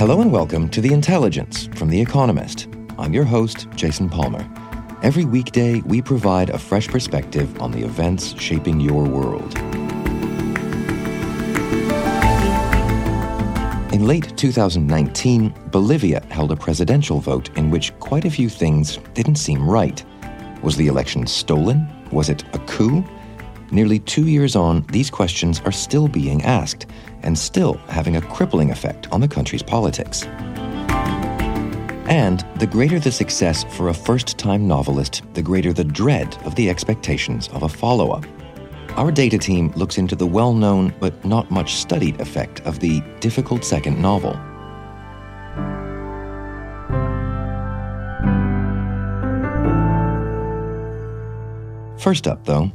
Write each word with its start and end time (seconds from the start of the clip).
Hello 0.00 0.22
and 0.22 0.32
welcome 0.32 0.70
to 0.70 0.80
The 0.80 0.94
Intelligence 0.94 1.66
from 1.74 1.90
The 1.90 2.00
Economist. 2.00 2.68
I'm 2.98 3.12
your 3.12 3.24
host, 3.24 3.68
Jason 3.74 4.08
Palmer. 4.08 4.48
Every 5.02 5.26
weekday, 5.26 5.82
we 5.82 6.00
provide 6.00 6.48
a 6.48 6.58
fresh 6.58 6.88
perspective 6.88 7.60
on 7.60 7.70
the 7.70 7.82
events 7.82 8.34
shaping 8.40 8.80
your 8.80 9.04
world. 9.04 9.54
In 13.92 14.06
late 14.06 14.34
2019, 14.38 15.52
Bolivia 15.70 16.24
held 16.30 16.50
a 16.50 16.56
presidential 16.56 17.20
vote 17.20 17.54
in 17.58 17.70
which 17.70 17.92
quite 17.98 18.24
a 18.24 18.30
few 18.30 18.48
things 18.48 18.96
didn't 19.12 19.36
seem 19.36 19.68
right. 19.68 20.02
Was 20.62 20.76
the 20.76 20.86
election 20.86 21.26
stolen? 21.26 21.86
Was 22.10 22.30
it 22.30 22.42
a 22.54 22.58
coup? 22.60 23.04
Nearly 23.72 24.00
two 24.00 24.26
years 24.26 24.56
on, 24.56 24.84
these 24.90 25.10
questions 25.10 25.60
are 25.64 25.70
still 25.72 26.08
being 26.08 26.42
asked 26.42 26.86
and 27.22 27.38
still 27.38 27.74
having 27.88 28.16
a 28.16 28.20
crippling 28.20 28.70
effect 28.70 29.10
on 29.12 29.20
the 29.20 29.28
country's 29.28 29.62
politics. 29.62 30.24
And 32.08 32.44
the 32.56 32.66
greater 32.66 32.98
the 32.98 33.12
success 33.12 33.62
for 33.76 33.88
a 33.88 33.94
first 33.94 34.36
time 34.36 34.66
novelist, 34.66 35.22
the 35.34 35.42
greater 35.42 35.72
the 35.72 35.84
dread 35.84 36.36
of 36.44 36.56
the 36.56 36.68
expectations 36.68 37.48
of 37.48 37.62
a 37.62 37.68
follow 37.68 38.10
up. 38.10 38.26
Our 38.96 39.12
data 39.12 39.38
team 39.38 39.70
looks 39.76 39.98
into 39.98 40.16
the 40.16 40.26
well 40.26 40.52
known 40.52 40.92
but 40.98 41.24
not 41.24 41.48
much 41.52 41.76
studied 41.76 42.20
effect 42.20 42.60
of 42.62 42.80
the 42.80 43.00
difficult 43.20 43.64
second 43.64 44.02
novel. 44.02 44.32
First 52.00 52.26
up, 52.26 52.44
though, 52.46 52.72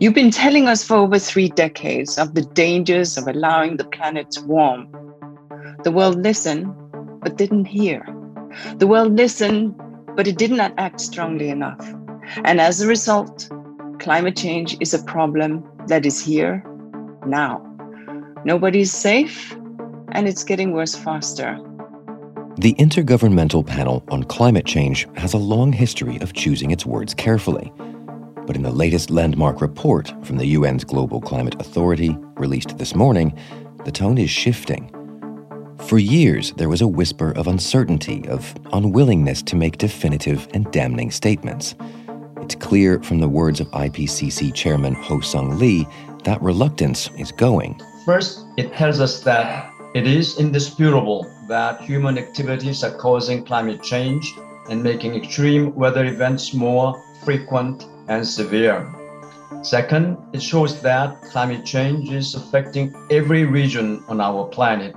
You've 0.00 0.14
been 0.14 0.32
telling 0.32 0.66
us 0.66 0.82
for 0.82 0.96
over 0.96 1.18
three 1.18 1.48
decades 1.48 2.18
of 2.18 2.34
the 2.34 2.42
dangers 2.42 3.16
of 3.16 3.28
allowing 3.28 3.76
the 3.76 3.84
planet 3.84 4.32
to 4.32 4.42
warm. 4.42 4.88
The 5.84 5.92
world 5.92 6.20
listened, 6.22 6.74
but 7.20 7.36
didn't 7.36 7.66
hear. 7.66 8.04
The 8.78 8.86
world 8.86 9.14
listened, 9.16 9.74
but 10.16 10.26
it 10.26 10.38
did 10.38 10.50
not 10.50 10.74
act 10.76 11.00
strongly 11.00 11.50
enough. 11.50 11.80
And 12.44 12.60
as 12.60 12.80
a 12.80 12.88
result, 12.88 13.48
climate 14.00 14.36
change 14.36 14.76
is 14.80 14.92
a 14.92 15.02
problem 15.04 15.64
that 15.86 16.04
is 16.04 16.24
here 16.24 16.64
now. 17.24 17.64
Nobody's 18.44 18.92
safe, 18.92 19.56
and 20.12 20.26
it's 20.26 20.44
getting 20.44 20.72
worse 20.72 20.94
faster. 20.94 21.58
The 22.58 22.74
Intergovernmental 22.74 23.66
Panel 23.66 24.04
on 24.10 24.24
Climate 24.24 24.66
Change 24.66 25.08
has 25.16 25.32
a 25.32 25.38
long 25.38 25.72
history 25.72 26.20
of 26.20 26.34
choosing 26.34 26.70
its 26.70 26.84
words 26.84 27.14
carefully. 27.14 27.72
But 28.46 28.56
in 28.56 28.62
the 28.62 28.70
latest 28.70 29.08
landmark 29.08 29.62
report 29.62 30.12
from 30.22 30.36
the 30.36 30.54
UN's 30.54 30.84
Global 30.84 31.18
Climate 31.18 31.54
Authority, 31.58 32.14
released 32.36 32.76
this 32.76 32.94
morning, 32.94 33.36
the 33.86 33.90
tone 33.90 34.18
is 34.18 34.28
shifting. 34.28 34.90
For 35.86 35.98
years, 35.98 36.52
there 36.58 36.68
was 36.68 36.82
a 36.82 36.86
whisper 36.86 37.32
of 37.32 37.48
uncertainty, 37.48 38.28
of 38.28 38.54
unwillingness 38.74 39.40
to 39.44 39.56
make 39.56 39.78
definitive 39.78 40.46
and 40.52 40.70
damning 40.70 41.10
statements. 41.10 41.74
It's 42.42 42.54
clear 42.54 43.02
from 43.02 43.20
the 43.20 43.30
words 43.30 43.60
of 43.60 43.70
IPCC 43.70 44.52
Chairman 44.52 44.94
Hoesung 44.94 45.58
Lee 45.58 45.86
that 46.24 46.42
reluctance 46.42 47.08
is 47.18 47.32
going. 47.32 47.80
First, 48.04 48.44
it 48.58 48.74
tells 48.74 49.00
us 49.00 49.22
that 49.22 49.72
it 49.94 50.06
is 50.06 50.38
indisputable 50.38 51.31
that 51.48 51.80
human 51.80 52.18
activities 52.18 52.84
are 52.84 52.96
causing 52.96 53.44
climate 53.44 53.82
change 53.82 54.34
and 54.68 54.82
making 54.82 55.14
extreme 55.14 55.74
weather 55.74 56.04
events 56.04 56.54
more 56.54 57.02
frequent 57.24 57.86
and 58.08 58.26
severe. 58.26 58.92
Second, 59.62 60.16
it 60.32 60.42
shows 60.42 60.80
that 60.82 61.22
climate 61.22 61.64
change 61.64 62.10
is 62.10 62.34
affecting 62.34 62.94
every 63.10 63.44
region 63.44 64.02
on 64.08 64.20
our 64.20 64.46
planet. 64.46 64.94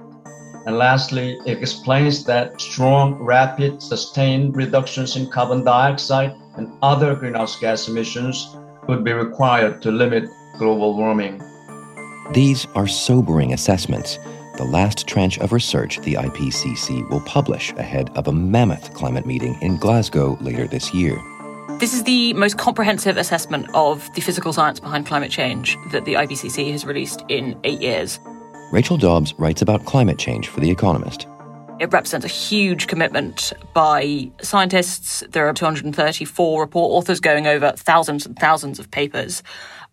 And 0.66 0.78
lastly, 0.78 1.38
it 1.46 1.60
explains 1.60 2.24
that 2.26 2.60
strong, 2.60 3.14
rapid, 3.16 3.82
sustained 3.82 4.56
reductions 4.56 5.16
in 5.16 5.30
carbon 5.30 5.64
dioxide 5.64 6.36
and 6.58 6.72
other 6.82 7.16
greenhouse 7.16 7.60
gas 7.60 7.88
emissions 7.88 8.56
would 8.88 9.04
be 9.04 9.14
required 9.14 9.82
to 9.84 9.92
limit 9.92 10.30
global 10.58 10.98
warming. 10.98 11.44
These 12.32 12.66
are 12.74 12.88
sobering 12.88 13.54
assessments, 13.54 14.18
the 14.58 14.64
last 14.64 15.08
tranche 15.08 15.38
of 15.40 15.52
research 15.52 16.00
the 16.02 16.14
IPCC 16.14 17.10
will 17.10 17.22
publish 17.22 17.72
ahead 17.74 18.10
of 18.16 18.28
a 18.28 18.32
mammoth 18.32 18.94
climate 18.94 19.26
meeting 19.26 19.58
in 19.62 19.78
Glasgow 19.78 20.38
later 20.42 20.68
this 20.68 20.94
year. 20.94 21.18
This 21.80 21.94
is 21.94 22.04
the 22.04 22.34
most 22.34 22.58
comprehensive 22.58 23.18
assessment 23.18 23.68
of 23.74 24.14
the 24.16 24.22
physical 24.22 24.54
science 24.54 24.80
behind 24.80 25.06
climate 25.06 25.30
change 25.32 25.78
that 25.92 26.06
the 26.06 26.14
IPCC 26.14 26.72
has 26.72 26.86
released 26.86 27.24
in 27.28 27.60
eight 27.66 27.82
years. 27.82 28.20
Rachel 28.72 28.98
Dobbs 28.98 29.34
writes 29.38 29.62
about 29.62 29.86
climate 29.86 30.18
change 30.18 30.48
for 30.48 30.62
The 30.62 30.72
Economist. 30.72 31.28
It 31.80 31.92
represents 31.92 32.26
a 32.26 32.30
huge 32.30 32.88
commitment 32.88 33.52
by 33.74 34.32
scientists. 34.42 35.22
There 35.30 35.48
are 35.50 35.54
234 35.54 36.62
report 36.62 36.92
authors 36.92 37.20
going 37.20 37.48
over 37.48 37.74
thousands 37.74 38.26
and 38.26 38.40
thousands 38.40 38.80
of 38.80 38.90
papers. 38.90 39.44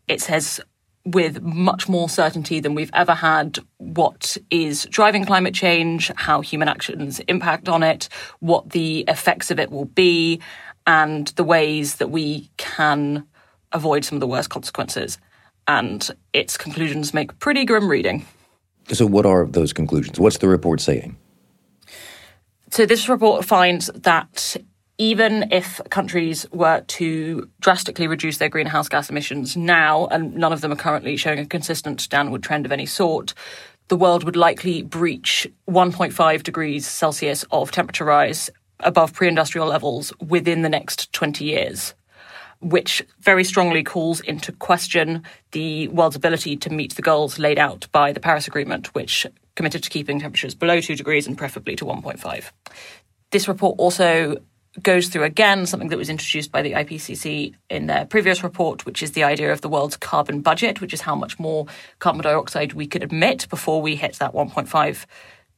It 0.06 0.20
says 0.20 0.60
with 1.04 1.42
much 1.42 1.88
more 1.88 2.08
certainty 2.08 2.60
than 2.60 2.74
we've 2.74 2.90
ever 2.94 3.14
had 3.14 3.58
what 3.78 4.36
is 4.50 4.86
driving 4.90 5.24
climate 5.24 5.54
change, 5.54 6.10
how 6.16 6.40
human 6.40 6.68
actions 6.68 7.20
impact 7.20 7.68
on 7.68 7.82
it, 7.82 8.08
what 8.40 8.70
the 8.70 9.00
effects 9.08 9.50
of 9.50 9.58
it 9.58 9.70
will 9.70 9.86
be, 9.86 10.40
and 10.86 11.28
the 11.28 11.44
ways 11.44 11.96
that 11.96 12.10
we 12.10 12.50
can 12.56 13.26
avoid 13.72 14.04
some 14.04 14.16
of 14.16 14.20
the 14.20 14.26
worst 14.26 14.50
consequences. 14.50 15.18
And 15.66 16.08
its 16.32 16.56
conclusions 16.56 17.14
make 17.14 17.38
pretty 17.38 17.64
grim 17.64 17.88
reading. 17.88 18.26
So, 18.88 19.06
what 19.06 19.24
are 19.26 19.46
those 19.46 19.72
conclusions? 19.72 20.18
What's 20.18 20.38
the 20.38 20.48
report 20.48 20.80
saying? 20.80 21.16
So, 22.70 22.84
this 22.84 23.08
report 23.08 23.44
finds 23.44 23.86
that 23.94 24.56
even 24.98 25.50
if 25.50 25.80
countries 25.90 26.46
were 26.52 26.82
to 26.82 27.48
drastically 27.60 28.06
reduce 28.06 28.38
their 28.38 28.48
greenhouse 28.48 28.88
gas 28.88 29.10
emissions 29.10 29.56
now, 29.56 30.06
and 30.06 30.34
none 30.34 30.52
of 30.52 30.60
them 30.60 30.72
are 30.72 30.76
currently 30.76 31.16
showing 31.16 31.38
a 31.38 31.46
consistent 31.46 32.08
downward 32.08 32.42
trend 32.42 32.66
of 32.66 32.72
any 32.72 32.86
sort, 32.86 33.34
the 33.88 33.96
world 33.96 34.24
would 34.24 34.36
likely 34.36 34.82
breach 34.82 35.46
1.5 35.68 36.42
degrees 36.42 36.86
Celsius 36.86 37.44
of 37.50 37.70
temperature 37.70 38.04
rise 38.04 38.48
above 38.80 39.12
pre 39.12 39.28
industrial 39.28 39.66
levels 39.66 40.12
within 40.20 40.62
the 40.62 40.68
next 40.68 41.12
20 41.12 41.44
years, 41.44 41.94
which 42.60 43.02
very 43.20 43.44
strongly 43.44 43.82
calls 43.82 44.20
into 44.20 44.52
question 44.52 45.22
the 45.52 45.88
world's 45.88 46.16
ability 46.16 46.56
to 46.56 46.70
meet 46.70 46.94
the 46.96 47.02
goals 47.02 47.38
laid 47.38 47.58
out 47.58 47.86
by 47.92 48.12
the 48.12 48.20
Paris 48.20 48.46
Agreement, 48.46 48.94
which 48.94 49.26
committed 49.56 49.82
to 49.82 49.90
keeping 49.90 50.20
temperatures 50.20 50.54
below 50.54 50.80
2 50.80 50.96
degrees 50.96 51.26
and 51.26 51.36
preferably 51.36 51.76
to 51.76 51.84
1.5. 51.84 52.50
This 53.30 53.48
report 53.48 53.78
also 53.78 54.36
goes 54.80 55.08
through 55.08 55.24
again 55.24 55.66
something 55.66 55.88
that 55.88 55.98
was 55.98 56.08
introduced 56.08 56.50
by 56.50 56.62
the 56.62 56.72
IPCC 56.72 57.54
in 57.68 57.86
their 57.86 58.06
previous 58.06 58.42
report, 58.42 58.86
which 58.86 59.02
is 59.02 59.12
the 59.12 59.24
idea 59.24 59.52
of 59.52 59.60
the 59.60 59.68
world's 59.68 59.96
carbon 59.96 60.40
budget, 60.40 60.80
which 60.80 60.94
is 60.94 61.02
how 61.02 61.14
much 61.14 61.38
more 61.38 61.66
carbon 61.98 62.22
dioxide 62.22 62.72
we 62.72 62.86
could 62.86 63.02
emit 63.02 63.46
before 63.50 63.82
we 63.82 63.96
hit 63.96 64.14
that 64.14 64.32
1.5 64.32 65.04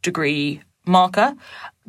degree 0.03 0.63
marker. 0.87 1.35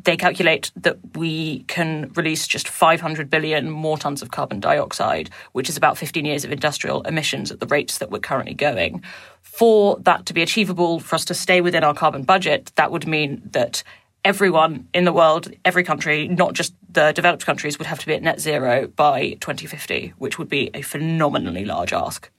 They 0.02 0.16
calculate 0.16 0.70
that 0.76 0.98
we 1.16 1.64
can 1.64 2.12
release 2.14 2.46
just 2.46 2.68
500 2.68 3.28
billion 3.28 3.70
more 3.70 3.98
tons 3.98 4.22
of 4.22 4.30
carbon 4.30 4.60
dioxide, 4.60 5.30
which 5.52 5.68
is 5.68 5.76
about 5.76 5.98
15 5.98 6.24
years 6.24 6.44
of 6.44 6.52
industrial 6.52 7.02
emissions 7.02 7.50
at 7.50 7.60
the 7.60 7.66
rates 7.66 7.98
that 7.98 8.10
we're 8.10 8.20
currently 8.20 8.54
going. 8.54 9.02
For 9.42 9.98
that 10.00 10.26
to 10.26 10.34
be 10.34 10.42
achievable, 10.42 11.00
for 11.00 11.16
us 11.16 11.24
to 11.26 11.34
stay 11.34 11.60
within 11.60 11.82
our 11.82 11.94
carbon 11.94 12.22
budget, 12.22 12.72
that 12.76 12.92
would 12.92 13.06
mean 13.06 13.42
that 13.52 13.82
everyone 14.24 14.88
in 14.92 15.04
the 15.04 15.12
world, 15.12 15.48
every 15.64 15.84
country, 15.84 16.26
not 16.26 16.52
just 16.52 16.74
the 16.96 17.12
developed 17.12 17.46
countries, 17.46 17.78
would 17.78 17.86
have 17.86 18.00
to 18.00 18.06
be 18.06 18.14
at 18.14 18.22
net 18.22 18.40
zero 18.40 18.88
by 18.88 19.36
2050, 19.40 20.14
which 20.18 20.38
would 20.38 20.48
be 20.48 20.70
a 20.74 20.82
phenomenally 20.82 21.64
large 21.64 21.92
ask. 21.92 22.30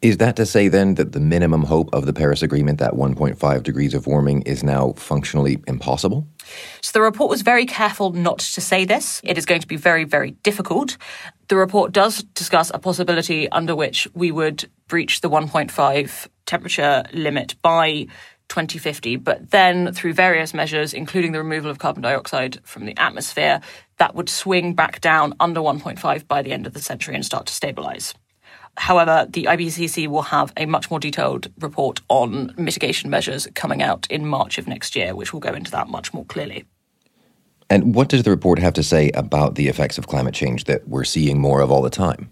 Is 0.00 0.16
that 0.16 0.36
to 0.36 0.46
say 0.46 0.68
then 0.68 0.94
that 0.94 1.12
the 1.12 1.20
minimum 1.20 1.64
hope 1.64 1.90
of 1.92 2.06
the 2.06 2.14
Paris 2.14 2.40
Agreement, 2.40 2.78
that 2.78 2.94
1.5 2.94 3.62
degrees 3.62 3.92
of 3.92 4.06
warming, 4.06 4.40
is 4.42 4.62
now 4.62 4.94
functionally 4.96 5.58
impossible? 5.66 6.26
So 6.80 6.92
the 6.94 7.02
report 7.02 7.28
was 7.28 7.42
very 7.42 7.66
careful 7.66 8.12
not 8.12 8.38
to 8.38 8.62
say 8.62 8.86
this. 8.86 9.20
It 9.24 9.36
is 9.36 9.44
going 9.44 9.60
to 9.60 9.66
be 9.66 9.76
very, 9.76 10.04
very 10.04 10.30
difficult. 10.42 10.96
The 11.48 11.56
report 11.56 11.92
does 11.92 12.22
discuss 12.22 12.70
a 12.72 12.78
possibility 12.78 13.50
under 13.50 13.76
which 13.76 14.08
we 14.14 14.30
would 14.30 14.70
breach 14.88 15.20
the 15.20 15.28
1.5 15.28 16.28
temperature 16.46 17.02
limit 17.12 17.56
by 17.60 18.06
2050, 18.50 19.16
but 19.16 19.50
then 19.50 19.92
through 19.94 20.12
various 20.12 20.52
measures, 20.52 20.92
including 20.92 21.32
the 21.32 21.38
removal 21.38 21.70
of 21.70 21.78
carbon 21.78 22.02
dioxide 22.02 22.58
from 22.64 22.84
the 22.84 22.96
atmosphere, 22.98 23.60
that 23.96 24.14
would 24.14 24.28
swing 24.28 24.74
back 24.74 25.00
down 25.00 25.34
under 25.40 25.60
1.5 25.60 26.28
by 26.28 26.42
the 26.42 26.52
end 26.52 26.66
of 26.66 26.74
the 26.74 26.82
century 26.82 27.14
and 27.14 27.24
start 27.24 27.46
to 27.46 27.54
stabilize. 27.54 28.14
However, 28.76 29.26
the 29.28 29.44
IPCC 29.44 30.08
will 30.08 30.22
have 30.22 30.52
a 30.56 30.66
much 30.66 30.90
more 30.90 31.00
detailed 31.00 31.48
report 31.60 32.00
on 32.08 32.54
mitigation 32.56 33.10
measures 33.10 33.48
coming 33.54 33.82
out 33.82 34.06
in 34.10 34.26
March 34.26 34.58
of 34.58 34.68
next 34.68 34.94
year, 34.94 35.14
which 35.14 35.32
will 35.32 35.40
go 35.40 35.52
into 35.52 35.70
that 35.70 35.88
much 35.88 36.14
more 36.14 36.24
clearly. 36.24 36.64
And 37.68 37.94
what 37.94 38.08
does 38.08 38.24
the 38.24 38.30
report 38.30 38.58
have 38.58 38.74
to 38.74 38.82
say 38.82 39.10
about 39.14 39.54
the 39.54 39.68
effects 39.68 39.96
of 39.96 40.08
climate 40.08 40.34
change 40.34 40.64
that 40.64 40.88
we're 40.88 41.04
seeing 41.04 41.40
more 41.40 41.60
of 41.60 41.70
all 41.70 41.82
the 41.82 41.90
time? 41.90 42.30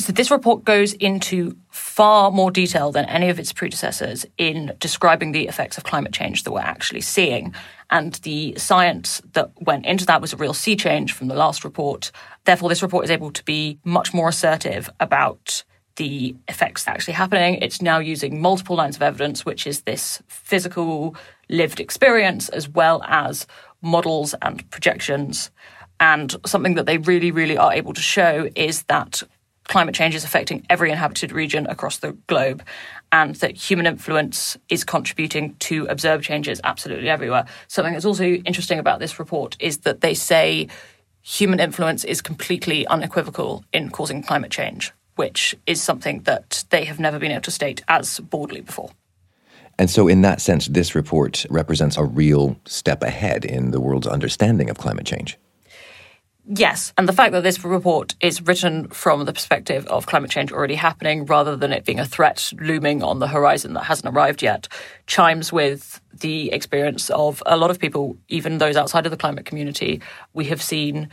So, 0.00 0.12
this 0.12 0.30
report 0.30 0.64
goes 0.64 0.92
into 0.92 1.56
far 1.70 2.30
more 2.30 2.52
detail 2.52 2.92
than 2.92 3.04
any 3.06 3.30
of 3.30 3.40
its 3.40 3.52
predecessors 3.52 4.24
in 4.38 4.72
describing 4.78 5.32
the 5.32 5.48
effects 5.48 5.76
of 5.76 5.82
climate 5.82 6.12
change 6.12 6.44
that 6.44 6.52
we're 6.52 6.60
actually 6.60 7.00
seeing. 7.00 7.52
And 7.90 8.14
the 8.14 8.54
science 8.56 9.20
that 9.32 9.50
went 9.60 9.86
into 9.86 10.06
that 10.06 10.20
was 10.20 10.32
a 10.32 10.36
real 10.36 10.54
sea 10.54 10.76
change 10.76 11.12
from 11.12 11.26
the 11.26 11.34
last 11.34 11.64
report. 11.64 12.12
Therefore, 12.44 12.68
this 12.68 12.80
report 12.80 13.06
is 13.06 13.10
able 13.10 13.32
to 13.32 13.44
be 13.44 13.80
much 13.82 14.14
more 14.14 14.28
assertive 14.28 14.88
about 15.00 15.64
the 15.96 16.36
effects 16.46 16.86
actually 16.86 17.14
happening. 17.14 17.56
It's 17.56 17.82
now 17.82 17.98
using 17.98 18.40
multiple 18.40 18.76
lines 18.76 18.94
of 18.94 19.02
evidence, 19.02 19.44
which 19.44 19.66
is 19.66 19.80
this 19.80 20.22
physical 20.28 21.16
lived 21.48 21.80
experience 21.80 22.48
as 22.50 22.68
well 22.68 23.02
as 23.08 23.48
models 23.82 24.32
and 24.42 24.68
projections. 24.70 25.50
And 25.98 26.36
something 26.46 26.74
that 26.74 26.86
they 26.86 26.98
really, 26.98 27.32
really 27.32 27.58
are 27.58 27.72
able 27.72 27.94
to 27.94 28.00
show 28.00 28.48
is 28.54 28.84
that 28.84 29.24
climate 29.68 29.94
change 29.94 30.14
is 30.14 30.24
affecting 30.24 30.66
every 30.68 30.90
inhabited 30.90 31.30
region 31.30 31.66
across 31.66 31.98
the 31.98 32.12
globe 32.26 32.62
and 33.12 33.36
that 33.36 33.56
human 33.56 33.86
influence 33.86 34.56
is 34.68 34.82
contributing 34.82 35.54
to 35.60 35.86
observed 35.86 36.24
changes 36.24 36.60
absolutely 36.64 37.08
everywhere. 37.08 37.46
Something 37.68 37.92
that's 37.92 38.04
also 38.04 38.24
interesting 38.24 38.78
about 38.78 38.98
this 38.98 39.18
report 39.18 39.56
is 39.60 39.78
that 39.78 40.00
they 40.00 40.14
say 40.14 40.68
human 41.22 41.60
influence 41.60 42.04
is 42.04 42.20
completely 42.20 42.86
unequivocal 42.88 43.64
in 43.72 43.90
causing 43.90 44.22
climate 44.22 44.50
change, 44.50 44.92
which 45.16 45.54
is 45.66 45.80
something 45.82 46.22
that 46.22 46.64
they 46.70 46.84
have 46.84 46.98
never 46.98 47.18
been 47.18 47.30
able 47.30 47.42
to 47.42 47.50
state 47.50 47.82
as 47.88 48.18
boldly 48.20 48.62
before. 48.62 48.90
And 49.78 49.88
so, 49.88 50.08
in 50.08 50.22
that 50.22 50.40
sense, 50.40 50.66
this 50.66 50.96
report 50.96 51.46
represents 51.50 51.96
a 51.96 52.02
real 52.02 52.58
step 52.66 53.02
ahead 53.02 53.44
in 53.44 53.70
the 53.70 53.80
world's 53.80 54.08
understanding 54.08 54.70
of 54.70 54.78
climate 54.78 55.06
change. 55.06 55.38
Yes, 56.50 56.94
and 56.96 57.06
the 57.06 57.12
fact 57.12 57.32
that 57.32 57.42
this 57.42 57.62
report 57.62 58.14
is 58.22 58.40
written 58.40 58.88
from 58.88 59.26
the 59.26 59.34
perspective 59.34 59.86
of 59.88 60.06
climate 60.06 60.30
change 60.30 60.50
already 60.50 60.76
happening 60.76 61.26
rather 61.26 61.56
than 61.56 61.74
it 61.74 61.84
being 61.84 62.00
a 62.00 62.06
threat 62.06 62.50
looming 62.58 63.02
on 63.02 63.18
the 63.18 63.28
horizon 63.28 63.74
that 63.74 63.84
hasn't 63.84 64.14
arrived 64.14 64.42
yet 64.42 64.66
chimes 65.06 65.52
with 65.52 66.00
the 66.20 66.50
experience 66.50 67.10
of 67.10 67.42
a 67.44 67.58
lot 67.58 67.70
of 67.70 67.78
people, 67.78 68.16
even 68.28 68.56
those 68.56 68.78
outside 68.78 69.04
of 69.04 69.10
the 69.10 69.18
climate 69.18 69.44
community. 69.44 70.00
We 70.32 70.46
have 70.46 70.62
seen 70.62 71.10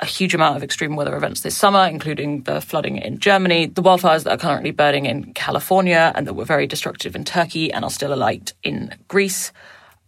a 0.00 0.06
huge 0.06 0.34
amount 0.34 0.56
of 0.56 0.62
extreme 0.62 0.96
weather 0.96 1.16
events 1.16 1.42
this 1.42 1.56
summer, 1.56 1.86
including 1.86 2.44
the 2.44 2.62
flooding 2.62 2.96
in 2.96 3.18
Germany, 3.18 3.66
the 3.66 3.82
wildfires 3.82 4.24
that 4.24 4.32
are 4.32 4.38
currently 4.38 4.70
burning 4.70 5.04
in 5.04 5.34
California 5.34 6.12
and 6.14 6.26
that 6.26 6.32
were 6.32 6.46
very 6.46 6.66
destructive 6.66 7.14
in 7.14 7.24
Turkey 7.24 7.70
and 7.70 7.84
are 7.84 7.90
still 7.90 8.14
alight 8.14 8.54
in 8.62 8.94
Greece. 9.08 9.52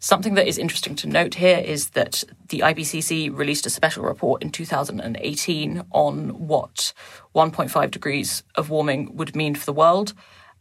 Something 0.03 0.33
that 0.35 0.49
is 0.49 0.57
interesting 0.57 0.97
to 0.97 1.07
note 1.07 1.35
here 1.35 1.59
is 1.59 1.91
that 1.91 2.25
the 2.49 2.61
IPCC 2.61 3.37
released 3.37 3.67
a 3.67 3.71
special 3.71 4.03
report 4.03 4.43
in 4.43 4.51
2018 4.51 5.83
on 5.91 6.49
what 6.49 6.95
1.5 7.35 7.91
degrees 7.91 8.43
of 8.55 8.71
warming 8.71 9.15
would 9.15 9.37
mean 9.37 9.55
for 9.55 9.67
the 9.67 9.75
world. 9.75 10.15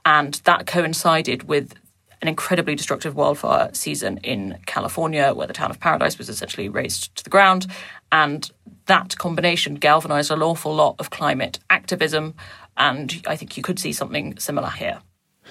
And 0.03 0.33
that 0.43 0.67
coincided 0.67 1.43
with 1.43 1.73
an 2.21 2.27
incredibly 2.27 2.75
destructive 2.75 3.15
wildfire 3.15 3.69
season 3.71 4.17
in 4.23 4.57
California, 4.65 5.33
where 5.33 5.47
the 5.47 5.53
town 5.53 5.71
of 5.71 5.79
Paradise 5.79 6.17
was 6.17 6.27
essentially 6.27 6.67
razed 6.67 7.15
to 7.15 7.23
the 7.23 7.29
ground. 7.29 7.65
And 8.11 8.51
that 8.87 9.17
combination 9.17 9.75
galvanized 9.75 10.31
an 10.31 10.41
awful 10.41 10.75
lot 10.75 10.95
of 10.99 11.11
climate 11.11 11.59
activism. 11.69 12.35
And 12.75 13.23
I 13.25 13.37
think 13.37 13.55
you 13.55 13.63
could 13.63 13.79
see 13.79 13.93
something 13.93 14.37
similar 14.37 14.69
here. 14.69 14.99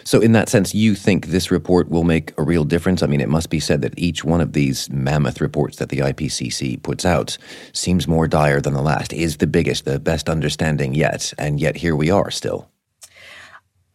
So, 0.05 0.21
in 0.21 0.33
that 0.33 0.49
sense, 0.49 0.75
you 0.75 0.95
think 0.95 1.27
this 1.27 1.51
report 1.51 1.89
will 1.89 2.05
make 2.05 2.33
a 2.39 2.43
real 2.43 2.65
difference? 2.65 3.03
I 3.03 3.07
mean, 3.07 3.21
it 3.21 3.29
must 3.29 3.51
be 3.51 3.61
said 3.61 3.83
that 3.83 3.99
each 3.99 4.25
one 4.25 4.41
of 4.41 4.53
these 4.53 4.91
mammoth 4.91 5.41
reports 5.41 5.77
that 5.79 5.89
the 5.89 5.99
IPCC 5.99 6.83
puts 6.83 7.05
out 7.05 7.37
seems 7.73 8.09
more 8.09 8.29
dire 8.29 8.61
than 8.61 8.75
the 8.75 8.83
last, 8.83 9.13
is 9.13 9.37
the 9.37 9.47
biggest, 9.47 9.85
the 9.85 9.99
best 9.99 10.29
understanding 10.29 10.95
yet, 10.95 11.33
and 11.39 11.61
yet 11.61 11.77
here 11.77 11.97
we 11.97 12.11
are 12.11 12.31
still. 12.31 12.69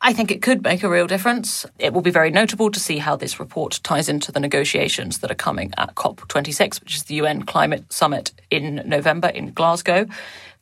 I 0.05 0.11
think 0.11 0.31
it 0.31 0.41
could 0.41 0.63
make 0.63 0.83
a 0.83 0.89
real 0.89 1.07
difference. 1.07 1.65
It 1.79 1.93
will 1.93 2.01
be 2.01 2.11
very 2.11 2.29
notable 2.29 2.69
to 2.71 2.79
see 2.79 2.97
how 2.97 3.15
this 3.15 3.39
report 3.39 3.79
ties 3.83 4.09
into 4.09 4.33
the 4.33 4.39
negotiations 4.41 5.19
that 5.19 5.31
are 5.31 5.35
coming 5.35 5.73
at 5.77 5.95
COP26, 5.95 6.81
which 6.81 6.97
is 6.97 7.03
the 7.03 7.15
UN 7.15 7.43
Climate 7.43 7.91
Summit 7.91 8.33
in 8.51 8.83
November 8.85 9.29
in 9.29 9.53
Glasgow. 9.53 10.05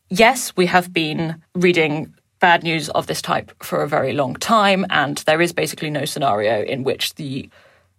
Yes, 0.09 0.55
we 0.55 0.67
have 0.67 0.93
been 0.93 1.41
reading 1.55 2.13
bad 2.41 2.63
news 2.63 2.89
of 2.89 3.07
this 3.07 3.21
type 3.21 3.51
for 3.63 3.81
a 3.81 3.87
very 3.87 4.11
long 4.11 4.33
time, 4.35 4.85
and 4.89 5.19
there 5.19 5.41
is 5.41 5.53
basically 5.53 5.89
no 5.89 6.03
scenario 6.03 6.63
in 6.63 6.83
which 6.83 7.15
the 7.15 7.49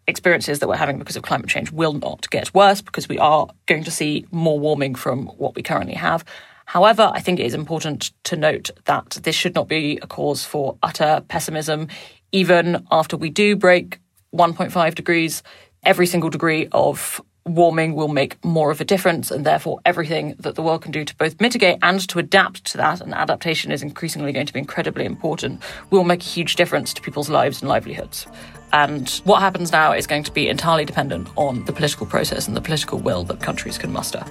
experiences 0.06 0.58
that 0.58 0.68
we're 0.68 0.76
having 0.76 0.98
because 0.98 1.16
of 1.16 1.22
climate 1.22 1.48
change 1.48 1.70
will 1.70 1.92
not 1.94 2.28
get 2.30 2.52
worse 2.52 2.82
because 2.82 3.08
we 3.08 3.18
are 3.18 3.46
going 3.66 3.84
to 3.84 3.90
see 3.90 4.26
more 4.32 4.58
warming 4.58 4.94
from 4.94 5.26
what 5.38 5.54
we 5.54 5.62
currently 5.62 5.94
have. 5.94 6.24
However, 6.66 7.10
I 7.14 7.20
think 7.20 7.38
it 7.38 7.46
is 7.46 7.54
important 7.54 8.10
to 8.24 8.36
note 8.36 8.70
that 8.84 9.18
this 9.22 9.36
should 9.36 9.54
not 9.54 9.68
be 9.68 9.98
a 10.02 10.06
cause 10.06 10.44
for 10.44 10.76
utter 10.82 11.22
pessimism. 11.28 11.88
Even 12.32 12.84
after 12.90 13.16
we 13.16 13.30
do 13.30 13.54
break 13.54 14.00
1.5 14.34 14.94
degrees, 14.94 15.42
every 15.84 16.06
single 16.06 16.30
degree 16.30 16.68
of 16.72 17.20
warming 17.46 17.94
will 17.94 18.08
make 18.08 18.42
more 18.44 18.70
of 18.70 18.80
a 18.80 18.84
difference, 18.84 19.30
and 19.30 19.44
therefore 19.44 19.80
everything 19.84 20.34
that 20.38 20.54
the 20.54 20.62
world 20.62 20.82
can 20.82 20.92
do 20.92 21.04
to 21.04 21.16
both 21.16 21.40
mitigate 21.40 21.78
and 21.82 22.06
to 22.08 22.18
adapt 22.18 22.64
to 22.66 22.76
that, 22.78 23.00
and 23.00 23.14
adaptation 23.14 23.72
is 23.72 23.82
increasingly 23.82 24.32
going 24.32 24.46
to 24.46 24.52
be 24.52 24.58
incredibly 24.58 25.04
important, 25.04 25.62
will 25.90 26.04
make 26.04 26.20
a 26.20 26.24
huge 26.24 26.56
difference 26.56 26.92
to 26.94 27.02
people's 27.02 27.28
lives 27.28 27.60
and 27.60 27.68
livelihoods. 27.68 28.26
And 28.72 29.10
what 29.24 29.40
happens 29.40 29.70
now 29.70 29.92
is 29.92 30.06
going 30.06 30.22
to 30.24 30.32
be 30.32 30.48
entirely 30.48 30.84
dependent 30.84 31.28
on 31.36 31.64
the 31.66 31.72
political 31.72 32.06
process 32.06 32.48
and 32.48 32.56
the 32.56 32.60
political 32.60 32.98
will 32.98 33.22
that 33.24 33.40
countries 33.40 33.76
can 33.76 33.92
muster. 33.92 34.24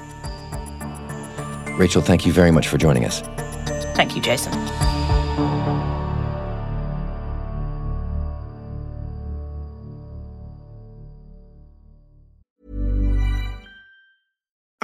Rachel, 1.78 2.02
thank 2.02 2.26
you 2.26 2.34
very 2.34 2.52
much 2.52 2.68
for 2.68 2.78
joining 2.78 3.06
us. 3.06 3.22
Thank 3.96 4.16
you, 4.16 4.22
Jason. 4.22 4.52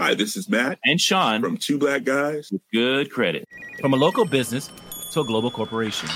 Hi, 0.08 0.14
this 0.14 0.38
is 0.38 0.48
Matt 0.48 0.80
and 0.86 1.02
Sean 1.02 1.42
from 1.42 1.58
Two 1.58 1.78
Black 1.78 2.06
Guys 2.06 2.50
with 2.50 2.62
Good 2.72 3.12
Credit. 3.12 3.46
From 3.82 3.94
a 3.94 3.98
local 3.98 4.24
business 4.24 4.72
to 5.12 5.20
a 5.20 5.26
global 5.26 5.52
corporation. 5.52 6.08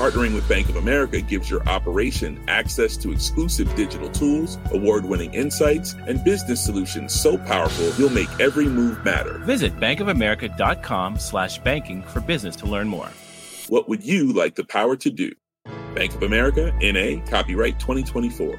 Partnering 0.00 0.34
with 0.34 0.48
Bank 0.48 0.68
of 0.68 0.74
America 0.74 1.20
gives 1.20 1.48
your 1.48 1.62
operation 1.68 2.42
access 2.48 2.96
to 2.96 3.12
exclusive 3.12 3.72
digital 3.76 4.10
tools, 4.10 4.58
award 4.72 5.04
winning 5.04 5.32
insights, 5.32 5.92
and 6.08 6.24
business 6.24 6.60
solutions 6.60 7.14
so 7.14 7.38
powerful 7.38 7.92
you'll 7.96 8.10
make 8.10 8.40
every 8.40 8.66
move 8.66 9.04
matter. 9.04 9.38
Visit 9.44 9.76
bankofamerica.com 9.76 11.20
slash 11.20 11.60
banking 11.60 12.02
for 12.02 12.20
business 12.20 12.56
to 12.56 12.66
learn 12.66 12.88
more. 12.88 13.10
What 13.68 13.88
would 13.88 14.02
you 14.02 14.32
like 14.32 14.56
the 14.56 14.64
power 14.64 14.96
to 14.96 15.10
do? 15.10 15.30
Bank 15.94 16.16
of 16.16 16.24
America, 16.24 16.76
NA, 16.82 17.24
copyright 17.30 17.78
2024. 17.78 18.58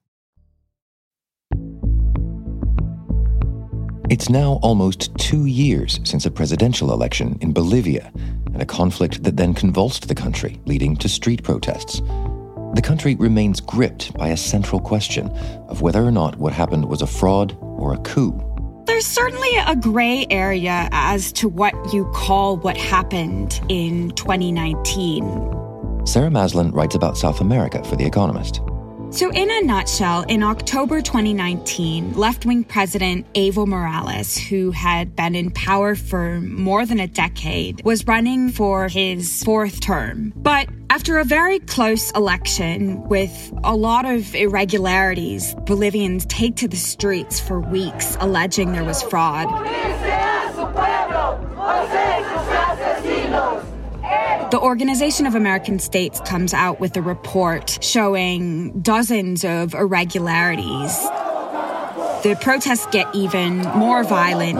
It's 4.11 4.29
now 4.29 4.59
almost 4.61 5.17
two 5.17 5.45
years 5.45 6.01
since 6.03 6.25
a 6.25 6.31
presidential 6.31 6.91
election 6.91 7.37
in 7.39 7.53
Bolivia 7.53 8.11
and 8.47 8.61
a 8.61 8.65
conflict 8.65 9.23
that 9.23 9.37
then 9.37 9.53
convulsed 9.53 10.09
the 10.09 10.15
country, 10.15 10.59
leading 10.65 10.97
to 10.97 11.07
street 11.07 11.43
protests. 11.43 12.01
The 12.75 12.81
country 12.83 13.15
remains 13.15 13.61
gripped 13.61 14.13
by 14.17 14.27
a 14.27 14.35
central 14.35 14.81
question 14.81 15.29
of 15.69 15.81
whether 15.81 16.03
or 16.03 16.11
not 16.11 16.35
what 16.35 16.51
happened 16.51 16.89
was 16.89 17.01
a 17.01 17.07
fraud 17.07 17.57
or 17.61 17.93
a 17.93 17.99
coup. 17.99 18.33
there's 18.85 19.05
certainly 19.05 19.55
a 19.65 19.77
gray 19.77 20.27
area 20.29 20.89
as 20.91 21.31
to 21.31 21.47
what 21.47 21.73
you 21.93 22.03
call 22.13 22.57
what 22.57 22.75
happened 22.75 23.61
in 23.69 24.11
2019. 24.11 25.23
Sarah 26.05 26.29
Maslin 26.29 26.73
writes 26.73 26.95
about 26.95 27.17
South 27.17 27.39
America 27.39 27.81
for 27.85 27.95
The 27.95 28.05
Economist. 28.05 28.59
So, 29.11 29.29
in 29.29 29.51
a 29.51 29.61
nutshell, 29.61 30.23
in 30.29 30.41
October 30.41 31.01
2019, 31.01 32.13
left 32.13 32.45
wing 32.45 32.63
President 32.63 33.25
Evo 33.33 33.67
Morales, 33.67 34.37
who 34.37 34.71
had 34.71 35.17
been 35.17 35.35
in 35.35 35.51
power 35.51 35.95
for 35.95 36.39
more 36.39 36.85
than 36.85 37.01
a 37.01 37.07
decade, 37.07 37.83
was 37.83 38.07
running 38.07 38.51
for 38.51 38.87
his 38.87 39.43
fourth 39.43 39.81
term. 39.81 40.31
But 40.37 40.69
after 40.89 41.17
a 41.17 41.25
very 41.25 41.59
close 41.59 42.11
election 42.11 43.03
with 43.09 43.51
a 43.65 43.75
lot 43.75 44.05
of 44.05 44.33
irregularities, 44.33 45.55
Bolivians 45.65 46.25
take 46.27 46.55
to 46.57 46.69
the 46.69 46.77
streets 46.77 47.37
for 47.37 47.59
weeks 47.59 48.15
alleging 48.21 48.71
there 48.71 48.85
was 48.85 49.01
fraud. 49.03 49.49
The 54.51 54.59
Organization 54.59 55.25
of 55.25 55.33
American 55.33 55.79
States 55.79 56.19
comes 56.25 56.53
out 56.53 56.81
with 56.81 56.97
a 56.97 57.01
report 57.01 57.79
showing 57.81 58.81
dozens 58.81 59.45
of 59.45 59.73
irregularities. 59.73 60.93
The 62.23 62.37
protests 62.41 62.85
get 62.87 63.07
even 63.15 63.59
more 63.59 64.03
violent. 64.03 64.57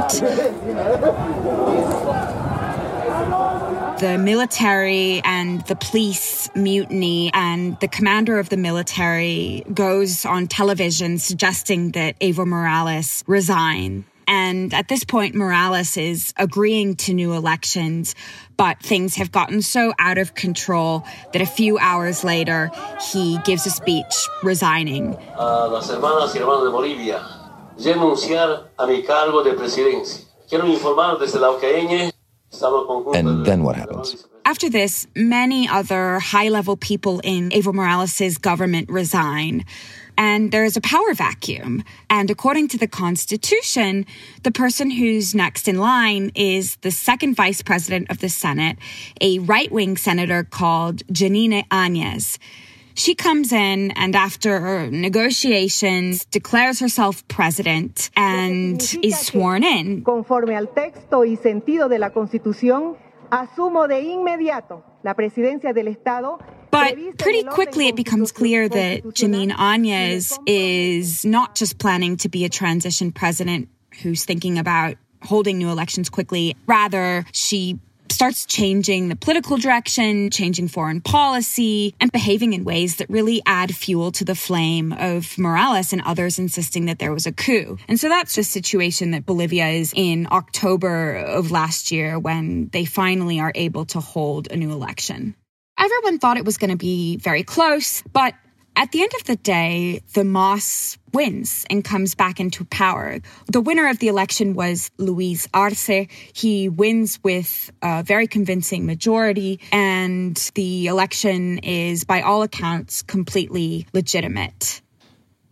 The 3.99 4.17
military 4.17 5.21
and 5.25 5.59
the 5.67 5.75
police 5.75 6.49
mutiny, 6.55 7.29
and 7.33 7.77
the 7.81 7.89
commander 7.89 8.39
of 8.39 8.47
the 8.47 8.55
military 8.55 9.65
goes 9.73 10.25
on 10.25 10.47
television 10.47 11.19
suggesting 11.19 11.91
that 11.91 12.17
Evo 12.21 12.47
Morales 12.47 13.25
resign. 13.27 14.05
And 14.31 14.73
at 14.73 14.87
this 14.87 15.03
point, 15.03 15.35
Morales 15.35 15.97
is 15.97 16.33
agreeing 16.37 16.95
to 17.03 17.13
new 17.13 17.33
elections, 17.33 18.15
but 18.55 18.79
things 18.79 19.15
have 19.15 19.29
gotten 19.29 19.61
so 19.61 19.93
out 19.99 20.17
of 20.17 20.35
control 20.35 21.03
that 21.33 21.41
a 21.41 21.45
few 21.45 21.77
hours 21.77 22.23
later, 22.23 22.71
he 23.11 23.39
gives 23.43 23.65
a 23.65 23.69
speech 23.69 24.29
resigning. 24.41 25.17
A 25.35 25.67
las 25.67 25.89
hermanas 25.89 26.33
y 26.33 26.39
hermanos 26.39 26.63
de 26.63 26.71
Bolivia, 26.71 27.19
renunciar 27.77 28.69
a 28.79 28.87
mi 28.87 29.03
cargo 29.03 29.43
de 29.43 29.51
presidencia. 29.53 30.23
Quiero 30.47 30.65
informar 30.65 31.19
desde 31.19 31.37
la 31.37 31.49
OCN. 31.49 32.13
And 33.13 33.45
then 33.45 33.63
what 33.63 33.75
happens? 33.75 34.27
After 34.45 34.69
this, 34.69 35.07
many 35.15 35.67
other 35.67 36.19
high 36.19 36.49
level 36.49 36.77
people 36.77 37.19
in 37.23 37.49
Evo 37.49 37.73
Morales' 37.73 38.37
government 38.37 38.89
resign 38.89 39.65
and 40.17 40.51
there 40.51 40.63
is 40.63 40.77
a 40.77 40.81
power 40.81 41.13
vacuum. 41.13 41.83
And 42.09 42.29
according 42.29 42.67
to 42.69 42.77
the 42.77 42.87
Constitution, 42.87 44.05
the 44.43 44.51
person 44.51 44.89
who's 44.89 45.33
next 45.35 45.67
in 45.67 45.77
line 45.77 46.31
is 46.35 46.75
the 46.77 46.91
second 46.91 47.35
vice 47.35 47.61
president 47.61 48.09
of 48.09 48.19
the 48.19 48.29
Senate, 48.29 48.77
a 49.19 49.39
right 49.39 49.71
wing 49.71 49.97
senator 49.97 50.43
called 50.43 51.05
Jeanine 51.07 51.67
Áñez. 51.69 52.37
She 52.93 53.15
comes 53.15 53.53
in 53.53 53.91
and 53.91 54.15
after 54.15 54.91
negotiations 54.91 56.25
declares 56.25 56.79
herself 56.79 57.25
president 57.27 58.09
and 58.17 58.81
is 59.01 59.17
sworn 59.17 59.63
in. 59.63 60.03
Conforme 60.03 60.55
al 60.55 60.67
texto 60.67 61.23
y 61.23 61.37
sentido 61.37 61.87
de 61.87 61.99
la 61.99 62.09
Constitución, 62.11 62.97
asumo 63.29 63.87
de 63.87 64.01
inmediato 64.01 64.83
la 65.03 65.15
presidencia 65.15 65.73
del 65.73 65.87
Estado 65.87 66.39
but 66.71 67.17
pretty 67.17 67.43
quickly, 67.43 67.87
it 67.87 67.95
becomes 67.95 68.31
clear 68.31 68.67
that 68.67 69.03
Jeanine 69.03 69.51
Áñez 69.51 70.37
is 70.45 71.25
not 71.25 71.55
just 71.55 71.77
planning 71.77 72.17
to 72.17 72.29
be 72.29 72.45
a 72.45 72.49
transition 72.49 73.11
president 73.11 73.69
who's 74.01 74.25
thinking 74.25 74.57
about 74.57 74.95
holding 75.21 75.57
new 75.57 75.69
elections 75.69 76.09
quickly. 76.09 76.55
Rather, 76.65 77.25
she 77.31 77.79
starts 78.09 78.45
changing 78.45 79.09
the 79.09 79.15
political 79.15 79.57
direction, 79.57 80.29
changing 80.29 80.67
foreign 80.67 81.01
policy, 81.01 81.95
and 81.99 82.11
behaving 82.11 82.53
in 82.53 82.63
ways 82.63 82.97
that 82.97 83.09
really 83.09 83.41
add 83.45 83.75
fuel 83.75 84.11
to 84.11 84.25
the 84.25 84.35
flame 84.35 84.93
of 84.93 85.37
Morales 85.37 85.93
and 85.93 86.01
others 86.03 86.37
insisting 86.37 86.85
that 86.85 86.99
there 86.99 87.13
was 87.13 87.25
a 87.25 87.31
coup. 87.31 87.77
And 87.87 87.99
so 87.99 88.09
that's 88.09 88.35
the 88.35 88.43
situation 88.43 89.11
that 89.11 89.25
Bolivia 89.25 89.69
is 89.69 89.93
in 89.95 90.27
October 90.31 91.15
of 91.15 91.51
last 91.51 91.91
year 91.91 92.19
when 92.19 92.69
they 92.69 92.85
finally 92.85 93.39
are 93.39 93.51
able 93.55 93.85
to 93.85 93.99
hold 93.99 94.51
a 94.51 94.55
new 94.55 94.71
election. 94.71 95.35
Everyone 95.81 96.19
thought 96.19 96.37
it 96.37 96.45
was 96.45 96.59
going 96.59 96.69
to 96.69 96.77
be 96.77 97.17
very 97.17 97.41
close, 97.41 98.03
but 98.13 98.35
at 98.75 98.91
the 98.91 99.01
end 99.01 99.09
of 99.19 99.25
the 99.25 99.35
day, 99.35 100.03
the 100.13 100.23
MAS 100.23 100.99
wins 101.11 101.65
and 101.71 101.83
comes 101.83 102.13
back 102.13 102.39
into 102.39 102.63
power. 102.65 103.17
The 103.51 103.61
winner 103.61 103.89
of 103.89 103.97
the 103.97 104.07
election 104.07 104.53
was 104.53 104.91
Luis 104.99 105.47
Arce. 105.55 106.07
He 106.33 106.69
wins 106.69 107.19
with 107.23 107.71
a 107.81 108.03
very 108.03 108.27
convincing 108.27 108.85
majority, 108.85 109.59
and 109.71 110.35
the 110.53 110.85
election 110.85 111.57
is, 111.57 112.03
by 112.03 112.21
all 112.21 112.43
accounts, 112.43 113.01
completely 113.01 113.87
legitimate. 113.91 114.83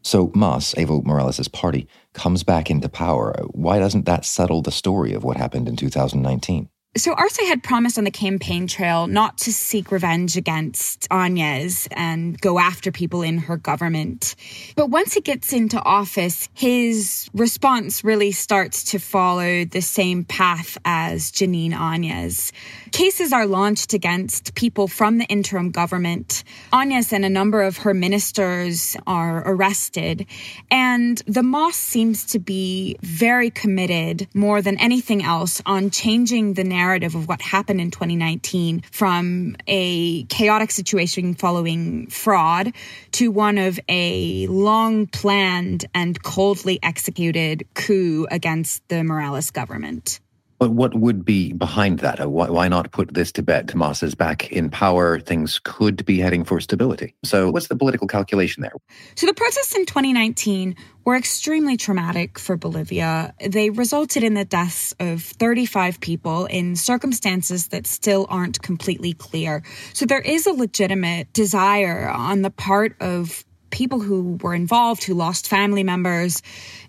So 0.03 0.31
MAS, 0.35 0.75
Evo 0.75 1.03
Morales' 1.03 1.47
party, 1.47 1.87
comes 2.13 2.43
back 2.43 2.69
into 2.69 2.87
power. 2.87 3.35
Why 3.49 3.79
doesn't 3.79 4.05
that 4.05 4.25
settle 4.25 4.61
the 4.61 4.71
story 4.71 5.13
of 5.13 5.23
what 5.23 5.37
happened 5.37 5.67
in 5.67 5.75
2019? 5.75 6.69
So 6.97 7.13
Arce 7.13 7.37
had 7.37 7.61
promised 7.61 7.99
on 7.99 8.03
the 8.03 8.09
campaign 8.09 8.65
trail 8.65 9.05
not 9.05 9.37
to 9.39 9.53
seek 9.53 9.91
revenge 9.91 10.35
against 10.37 11.07
Áñez 11.09 11.87
and 11.91 12.41
go 12.41 12.57
after 12.57 12.91
people 12.91 13.21
in 13.21 13.37
her 13.37 13.57
government. 13.57 14.35
But 14.75 14.89
once 14.89 15.13
he 15.13 15.21
gets 15.21 15.53
into 15.53 15.79
office, 15.83 16.49
his 16.55 17.29
response 17.35 18.03
really 18.03 18.31
starts 18.31 18.85
to 18.85 18.97
follow 18.97 19.65
the 19.65 19.81
same 19.81 20.23
path 20.23 20.79
as 20.83 21.31
Jeanine 21.31 21.73
Áñez. 21.73 22.51
Cases 22.91 23.31
are 23.33 23.45
launched 23.45 23.93
against 23.93 24.55
people 24.55 24.87
from 24.87 25.19
the 25.19 25.25
interim 25.25 25.69
government. 25.69 26.43
Áñez 26.73 27.13
and 27.13 27.23
a 27.23 27.29
number 27.29 27.61
of 27.61 27.77
her 27.77 27.93
ministers 27.93 28.97
are 29.05 29.43
arrested. 29.45 30.25
And 30.71 31.21
the 31.27 31.43
MAS 31.43 31.75
seems 31.75 32.25
to 32.25 32.39
be 32.39 32.97
very 33.03 33.51
committed 33.51 34.27
more 34.33 34.63
than 34.63 34.79
anything 34.79 35.23
else 35.23 35.61
on 35.67 35.91
changing 35.91 36.55
the 36.55 36.63
narrative 36.63 36.78
of 36.79 37.27
what 37.27 37.41
happened 37.41 37.81
in 37.81 37.91
2019 37.91 38.83
from 38.91 39.55
a 39.67 40.23
chaotic 40.25 40.71
situation 40.71 41.35
following 41.35 42.07
fraud 42.07 42.73
to 43.11 43.29
one 43.31 43.57
of 43.57 43.79
a 43.89 44.47
long 44.47 45.05
planned 45.05 45.85
and 45.93 46.21
coldly 46.23 46.79
executed 46.81 47.67
coup 47.73 48.25
against 48.31 48.87
the 48.87 49.03
Morales 49.03 49.51
government. 49.51 50.19
But 50.59 50.71
what 50.71 50.93
would 50.93 51.23
be 51.23 51.53
behind 51.53 51.99
that? 51.99 52.19
Uh, 52.19 52.29
why, 52.29 52.49
why 52.49 52.67
not 52.67 52.91
put 52.91 53.13
this 53.13 53.31
to 53.33 53.41
bed? 53.41 53.69
Tomas 53.69 54.03
is 54.03 54.13
back 54.13 54.51
in 54.51 54.69
power. 54.69 55.17
Things 55.17 55.59
could 55.63 56.05
be 56.05 56.19
heading 56.19 56.43
for 56.43 56.59
stability. 56.59 57.15
So, 57.23 57.49
what's 57.49 57.67
the 57.67 57.77
political 57.77 58.07
calculation 58.07 58.61
there? 58.61 58.73
So, 59.15 59.25
the 59.25 59.33
protests 59.33 59.73
in 59.73 59.85
2019 59.85 60.75
were 61.05 61.15
extremely 61.15 61.77
traumatic 61.77 62.37
for 62.37 62.57
Bolivia. 62.57 63.33
They 63.47 63.69
resulted 63.69 64.21
in 64.21 64.33
the 64.33 64.43
deaths 64.43 64.93
of 64.99 65.23
35 65.23 66.01
people 66.01 66.45
in 66.47 66.75
circumstances 66.75 67.69
that 67.69 67.87
still 67.87 68.27
aren't 68.29 68.61
completely 68.61 69.13
clear. 69.13 69.63
So, 69.93 70.05
there 70.05 70.19
is 70.19 70.45
a 70.45 70.51
legitimate 70.51 71.31
desire 71.31 72.09
on 72.09 72.41
the 72.41 72.51
part 72.51 72.97
of 72.99 73.45
people 73.69 73.99
who 73.99 74.37
were 74.41 74.53
involved 74.53 75.03
who 75.03 75.13
lost 75.13 75.47
family 75.47 75.83
members, 75.83 76.41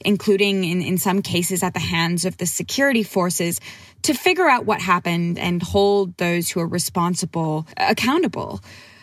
including 0.05 0.65
in, 0.65 0.83
in 0.83 0.99
some 0.99 1.23
cases 1.23 1.63
at 1.63 1.75
the 1.75 1.81
hands 1.81 2.25
of 2.25 2.37
the 2.37 2.47
security 2.47 3.03
forces, 3.03 3.61
to 4.03 4.15
figure 4.15 4.49
out 4.49 4.65
what 4.65 4.81
happened 4.81 5.39
and 5.39 5.63
hold 5.63 6.17
those 6.17 6.49
who 6.49 6.61
are 6.61 6.67
responsible 6.67 7.67
accountable. 7.77 8.61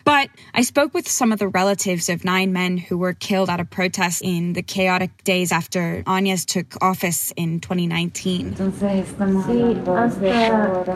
But 0.08 0.30
I 0.54 0.62
spoke 0.62 0.94
with 0.94 1.06
some 1.06 1.34
of 1.34 1.40
the 1.40 1.50
relatives 1.50 2.08
of 2.08 2.24
nine 2.24 2.54
men 2.54 2.78
who 2.78 2.98
were 2.98 3.12
killed 3.12 3.50
at 3.50 3.60
a 3.60 3.66
protest 3.66 4.22
in 4.24 4.54
the 4.54 4.62
chaotic 4.62 5.26
days 5.26 5.52
after 5.52 6.02
Áñez 6.04 6.46
took 6.46 6.82
office 6.82 7.34
in 7.36 7.60
2019. 7.60 8.54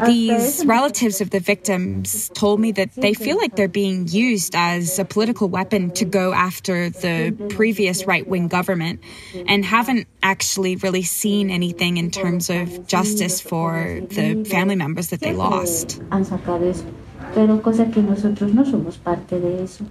These 0.06 0.66
relatives 0.66 1.20
of 1.20 1.30
the 1.30 1.42
victims 1.42 2.32
told 2.34 2.62
me 2.62 2.72
that 2.72 2.96
they 2.96 3.14
feel 3.14 3.36
like 3.36 3.58
they're 3.58 3.68
being 3.68 4.08
used 4.08 4.56
as 4.56 4.98
a 4.98 5.04
political 5.04 5.50
weapon 5.50 5.92
to 5.92 6.06
go 6.06 6.32
after 6.32 6.90
the 6.90 7.36
previous 7.50 8.06
right 8.06 8.26
wing 8.26 8.48
government 8.48 9.02
and 9.46 9.66
haven't 9.66 10.08
actually 10.24 10.78
really 10.78 11.04
seen 11.04 11.52
anything 11.52 11.98
in 11.98 12.12
terms 12.12 12.50
of 12.50 12.88
justice 12.88 13.42
for 13.42 14.00
the 14.08 14.46
family 14.46 14.78
members 14.78 15.10
that 15.10 15.20
they 15.20 15.34
lost 15.34 16.02
pero 17.34 17.62
cosa 17.62 17.86
que 17.90 18.02
nosotros 18.02 18.54
no 18.54 18.66
somos 18.66 18.98
parte 18.98 19.40
de 19.40 19.64
eso. 19.64 19.86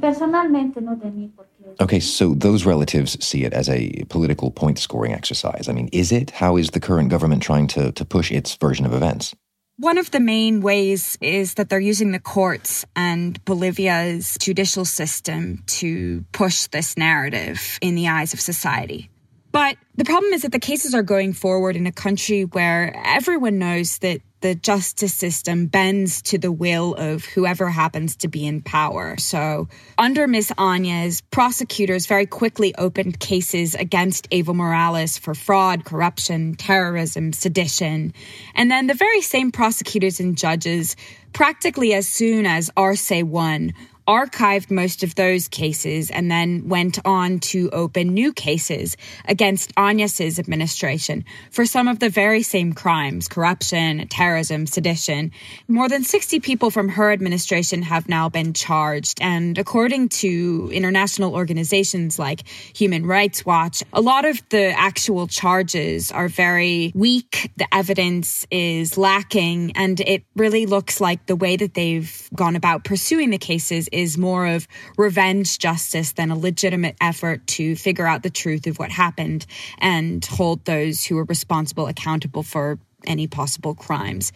Personalmente, 0.00 0.80
no 0.80 0.96
de 0.96 1.10
mí, 1.10 1.32
Okay, 1.80 2.00
so 2.00 2.34
those 2.34 2.64
relatives 2.64 3.16
see 3.24 3.44
it 3.44 3.52
as 3.52 3.68
a 3.68 4.04
political 4.08 4.50
point 4.50 4.78
scoring 4.78 5.12
exercise. 5.12 5.68
I 5.68 5.72
mean, 5.72 5.88
is 5.92 6.12
it? 6.12 6.30
How 6.30 6.56
is 6.56 6.70
the 6.70 6.80
current 6.80 7.10
government 7.10 7.42
trying 7.42 7.66
to, 7.68 7.92
to 7.92 8.04
push 8.04 8.30
its 8.30 8.54
version 8.54 8.86
of 8.86 8.94
events? 8.94 9.34
One 9.78 9.98
of 9.98 10.10
the 10.10 10.20
main 10.20 10.62
ways 10.62 11.18
is 11.20 11.54
that 11.54 11.68
they're 11.68 11.78
using 11.78 12.12
the 12.12 12.20
courts 12.20 12.86
and 12.94 13.42
Bolivia's 13.44 14.38
judicial 14.40 14.86
system 14.86 15.62
to 15.66 16.24
push 16.32 16.66
this 16.68 16.96
narrative 16.96 17.78
in 17.82 17.94
the 17.94 18.08
eyes 18.08 18.32
of 18.32 18.40
society. 18.40 19.10
But 19.56 19.78
the 19.94 20.04
problem 20.04 20.34
is 20.34 20.42
that 20.42 20.52
the 20.52 20.58
cases 20.58 20.94
are 20.94 21.02
going 21.02 21.32
forward 21.32 21.76
in 21.76 21.86
a 21.86 21.90
country 21.90 22.44
where 22.44 22.94
everyone 23.06 23.58
knows 23.58 23.96
that 24.00 24.20
the 24.42 24.54
justice 24.54 25.14
system 25.14 25.68
bends 25.68 26.20
to 26.20 26.36
the 26.36 26.52
will 26.52 26.92
of 26.92 27.24
whoever 27.24 27.70
happens 27.70 28.16
to 28.16 28.28
be 28.28 28.46
in 28.46 28.60
power. 28.60 29.16
So, 29.16 29.68
under 29.96 30.26
Miss 30.26 30.50
Áñez, 30.58 31.22
prosecutors 31.30 32.04
very 32.04 32.26
quickly 32.26 32.74
opened 32.74 33.18
cases 33.18 33.74
against 33.74 34.28
Evo 34.28 34.54
Morales 34.54 35.16
for 35.16 35.34
fraud, 35.34 35.86
corruption, 35.86 36.54
terrorism, 36.56 37.32
sedition. 37.32 38.12
And 38.54 38.70
then 38.70 38.88
the 38.88 38.94
very 38.94 39.22
same 39.22 39.52
prosecutors 39.52 40.20
and 40.20 40.36
judges, 40.36 40.96
practically 41.32 41.94
as 41.94 42.06
soon 42.06 42.44
as 42.44 42.70
Arce 42.76 43.10
won, 43.10 43.72
archived 44.06 44.70
most 44.70 45.02
of 45.02 45.14
those 45.14 45.48
cases 45.48 46.10
and 46.10 46.30
then 46.30 46.68
went 46.68 46.98
on 47.04 47.38
to 47.40 47.70
open 47.70 48.14
new 48.14 48.32
cases 48.32 48.96
against 49.26 49.74
Áñez's 49.74 50.38
administration 50.38 51.24
for 51.50 51.66
some 51.66 51.88
of 51.88 51.98
the 51.98 52.08
very 52.08 52.42
same 52.42 52.72
crimes 52.72 53.28
corruption, 53.28 54.06
terrorism, 54.08 54.66
sedition. 54.66 55.32
More 55.68 55.88
than 55.88 56.04
60 56.04 56.40
people 56.40 56.70
from 56.70 56.88
her 56.90 57.10
administration 57.12 57.82
have 57.82 58.08
now 58.08 58.28
been 58.28 58.52
charged. 58.52 59.20
And 59.20 59.58
according 59.58 60.08
to 60.20 60.70
international 60.72 61.34
organizations 61.34 62.18
like 62.18 62.46
Human 62.74 63.06
Rights 63.06 63.44
Watch, 63.44 63.82
a 63.92 64.00
lot 64.00 64.24
of 64.24 64.40
the 64.50 64.72
actual 64.78 65.26
charges 65.26 66.12
are 66.12 66.28
very 66.28 66.92
weak. 66.94 67.50
The 67.56 67.66
evidence 67.74 68.46
is 68.50 68.96
lacking. 68.96 69.72
And 69.76 70.00
it 70.00 70.24
really 70.36 70.66
looks 70.66 71.00
like 71.00 71.26
the 71.26 71.36
way 71.36 71.56
that 71.56 71.74
they've 71.74 72.28
gone 72.34 72.56
about 72.56 72.84
pursuing 72.84 73.30
the 73.30 73.38
cases 73.38 73.88
is 73.96 74.18
more 74.18 74.46
of 74.46 74.68
revenge 74.96 75.58
justice 75.58 76.12
than 76.12 76.30
a 76.30 76.38
legitimate 76.38 76.96
effort 77.00 77.46
to 77.46 77.74
figure 77.76 78.06
out 78.06 78.22
the 78.22 78.30
truth 78.30 78.66
of 78.66 78.78
what 78.78 78.90
happened 78.90 79.46
and 79.78 80.24
hold 80.24 80.64
those 80.64 81.04
who 81.04 81.18
are 81.18 81.24
responsible 81.24 81.86
accountable 81.86 82.42
for 82.42 82.78
any 83.06 83.26
possible 83.26 83.74
crimes. 83.74 84.32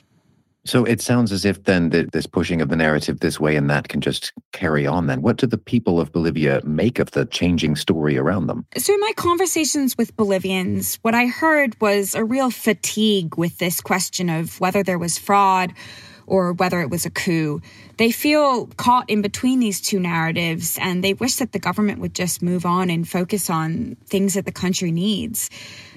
So 0.67 0.85
it 0.85 1.01
sounds 1.01 1.33
as 1.33 1.45
if 1.45 1.65
then 1.65 1.89
that 1.91 2.13
this 2.13 2.27
pushing 2.27 2.61
of 2.61 2.69
the 2.69 2.77
narrative 2.77 3.21
this 3.21 3.41
way 3.41 3.57
and 3.57 3.71
that 3.71 3.89
can 3.89 4.01
just 4.01 4.33
carry 4.53 4.87
on 4.87 5.07
then. 5.07 5.23
What 5.23 5.39
do 5.39 5.47
the 5.47 5.57
people 5.57 5.99
of 5.99 6.13
Bolivia 6.13 6.61
make 6.65 6.99
of 6.99 7.13
the 7.13 7.25
changing 7.25 7.77
story 7.77 8.19
around 8.19 8.47
them? 8.47 8.67
So, 8.77 8.93
in 8.93 9.01
my 9.01 9.13
conversations 9.17 9.97
with 9.97 10.15
Bolivians, 10.17 10.97
what 10.97 11.15
I 11.15 11.27
heard 11.27 11.81
was 11.81 12.15
a 12.15 12.25
real 12.25 12.51
fatigue 12.51 13.39
with 13.39 13.57
this 13.59 13.81
question 13.81 14.29
of 14.29 14.61
whether 14.61 14.83
there 14.83 14.99
was 14.99 15.19
fraud 15.19 15.73
or 16.31 16.53
whether 16.53 16.81
it 16.81 16.89
was 16.89 17.05
a 17.05 17.11
coup. 17.11 17.61
They 17.99 18.13
feel 18.13 18.69
caught 18.79 19.11
in 19.11 19.21
between 19.21 19.59
these 19.59 19.81
two 19.81 19.99
narratives 19.99 20.79
and 20.81 21.05
they 21.05 21.13
wish 21.13 21.37
that 21.37 21.53
the 21.53 21.59
government 21.59 21.99
would 21.99 22.15
just 22.15 22.41
move 22.41 22.65
on 22.65 22.89
and 22.89 23.07
focus 23.07 23.51
on 23.51 23.97
things 24.07 24.35
that 24.35 24.47
the 24.47 24.53
country 24.53 24.93
needs. 24.93 25.51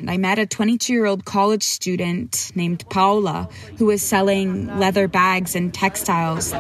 I 0.08 0.18
met 0.18 0.40
a 0.40 0.48
22 0.48 0.92
year 0.92 1.06
old 1.06 1.24
college 1.24 1.64
student 1.64 2.52
named 2.56 2.84
Paula 2.90 3.48
who 3.78 3.86
was 3.86 4.02
selling 4.02 4.68
leather 4.80 5.08
bags 5.08 5.56
and 5.56 5.72
textiles. 5.72 6.52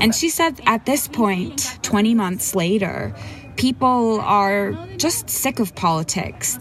And 0.00 0.14
she 0.14 0.30
said 0.30 0.60
at 0.66 0.86
this 0.86 1.08
point, 1.08 1.78
20 1.82 2.14
months 2.14 2.54
later, 2.54 3.12
people 3.56 4.20
are 4.20 4.72
just 4.98 5.28
sick 5.28 5.58
of 5.58 5.74
politics. 5.74 6.58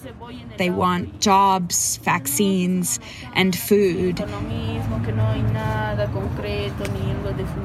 They 0.58 0.70
want 0.70 1.22
jobs, 1.22 1.98
vaccines, 1.98 3.00
and 3.34 3.56
food. 3.56 4.20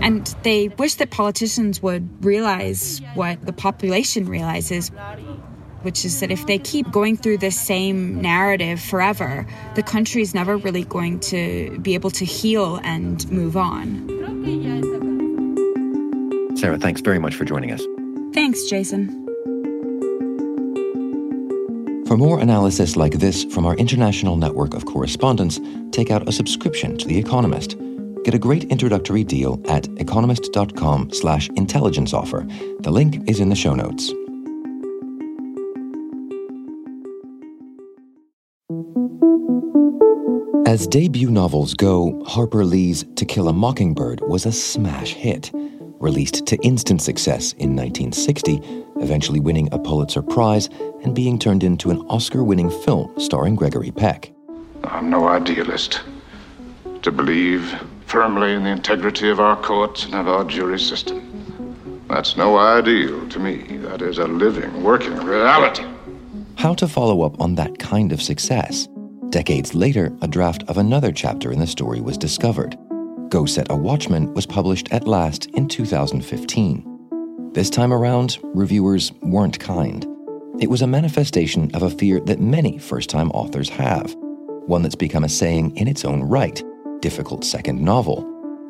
And 0.03 0.27
they 0.43 0.69
wish 0.69 0.95
that 0.95 1.11
politicians 1.11 1.83
would 1.83 2.25
realize 2.25 3.01
what 3.15 3.45
the 3.45 3.53
population 3.53 4.27
realizes, 4.29 4.91
which 5.83 6.05
is 6.05 6.21
that 6.21 6.31
if 6.31 6.47
they 6.47 6.59
keep 6.59 6.91
going 6.91 7.17
through 7.17 7.39
the 7.39 7.51
same 7.51 8.21
narrative 8.21 8.81
forever, 8.81 9.47
the 9.75 9.83
country 9.83 10.23
is 10.23 10.35
never 10.35 10.57
really 10.57 10.85
going 10.85 11.21
to 11.21 11.79
be 11.81 11.95
able 11.95 12.11
to 12.11 12.25
heal 12.25 12.81
and 12.83 13.31
move 13.31 13.57
on. 13.57 14.09
Sarah, 16.57 16.79
thanks 16.79 17.01
very 17.01 17.19
much 17.19 17.35
for 17.35 17.45
joining 17.45 17.73
us. 17.73 17.83
Thanks, 18.35 18.65
Jason. 18.65 19.30
For 22.11 22.17
more 22.17 22.41
analysis 22.41 22.97
like 22.97 23.13
this 23.13 23.45
from 23.45 23.65
our 23.65 23.77
international 23.77 24.35
network 24.35 24.75
of 24.75 24.85
correspondents, 24.85 25.61
take 25.93 26.11
out 26.11 26.29
a 26.29 26.33
subscription 26.33 26.99
to 26.99 27.07
The 27.07 27.17
Economist. 27.17 27.77
Get 28.25 28.35
a 28.35 28.39
great 28.39 28.65
introductory 28.65 29.23
deal 29.23 29.63
at 29.69 29.87
economist.com 30.01 31.13
slash 31.13 31.49
intelligence 31.51 32.13
offer. 32.13 32.45
The 32.81 32.91
link 32.91 33.23
is 33.31 33.39
in 33.39 33.49
the 33.49 33.55
show 33.55 33.77
notes. 33.77 34.13
As 40.69 40.89
debut 40.89 41.31
novels 41.31 41.75
go, 41.75 42.25
Harper 42.27 42.65
Lee's 42.65 43.05
To 43.15 43.25
Kill 43.25 43.47
a 43.47 43.53
Mockingbird 43.53 44.21
was 44.23 44.47
a 44.47 44.53
smash 44.53 45.13
hit. 45.13 45.53
Released 46.01 46.45
to 46.47 46.57
instant 46.63 47.03
success 47.03 47.53
in 47.53 47.77
1960, 47.77 48.57
eventually 49.01 49.41
winning 49.41 49.69
a 49.73 49.79
Pulitzer 49.79 50.23
Prize 50.23 50.69
and 51.03 51.15
being 51.15 51.39
turned 51.39 51.65
into 51.65 51.91
an 51.91 51.99
Oscar 52.09 52.45
winning 52.45 52.71
film 52.71 53.13
starring 53.19 53.57
Gregory 53.57 53.91
Peck. 53.91 54.33
I'm 54.85 55.11
no 55.11 55.29
idealist. 55.29 56.01
To 57.03 57.11
believe 57.11 57.75
firmly 58.07 58.55
in 58.55 58.65
the 58.65 58.71
integrity 58.71 59.31
of 59.31 59.41
our 59.41 59.57
courts 59.57 60.05
and 60.05 60.15
of 60.15 60.29
our 60.29 60.45
jury 60.45 60.79
system. 60.79 62.05
That's 62.09 62.37
no 62.37 62.59
ideal 62.59 63.29
to 63.29 63.39
me. 63.39 63.77
That 63.79 64.03
is 64.03 64.19
a 64.19 64.27
living, 64.27 64.83
working 64.83 65.15
reality. 65.17 65.85
How 66.57 66.75
to 66.75 66.89
follow 66.89 67.23
up 67.23 67.41
on 67.41 67.55
that 67.55 67.79
kind 67.79 68.13
of 68.13 68.21
success? 68.21 68.89
Decades 69.31 69.75
later, 69.75 70.13
a 70.21 70.27
draft 70.27 70.65
of 70.69 70.77
another 70.77 71.13
chapter 71.13 71.53
in 71.53 71.61
the 71.61 71.67
story 71.67 72.01
was 72.01 72.19
discovered. 72.19 72.77
Go 73.29 73.47
Set 73.47 73.71
a 73.71 73.77
Watchman 73.77 74.35
was 74.35 74.45
published 74.45 74.93
at 74.93 75.07
last 75.07 75.47
in 75.51 75.69
2015. 75.69 76.90
This 77.53 77.69
time 77.69 77.93
around, 77.93 78.39
reviewers 78.55 79.11
weren't 79.23 79.59
kind. 79.59 80.07
It 80.61 80.71
was 80.71 80.83
a 80.83 80.87
manifestation 80.87 81.69
of 81.75 81.83
a 81.83 81.91
fear 81.91 82.21
that 82.21 82.39
many 82.39 82.79
first 82.79 83.11
time 83.11 83.29
authors 83.33 83.69
have, 83.71 84.15
one 84.67 84.83
that's 84.83 84.95
become 84.95 85.25
a 85.25 85.29
saying 85.29 85.77
in 85.77 85.89
its 85.89 86.05
own 86.05 86.23
right 86.23 86.63
difficult 87.01 87.45
second 87.45 87.83
novel. 87.83 88.25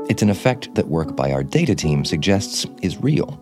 It's 0.09 0.23
an 0.23 0.31
effect 0.31 0.75
that 0.77 0.89
work 0.89 1.15
by 1.15 1.31
our 1.31 1.45
data 1.45 1.75
team 1.75 2.07
suggests 2.07 2.65
is 2.81 2.97
real. 2.97 3.39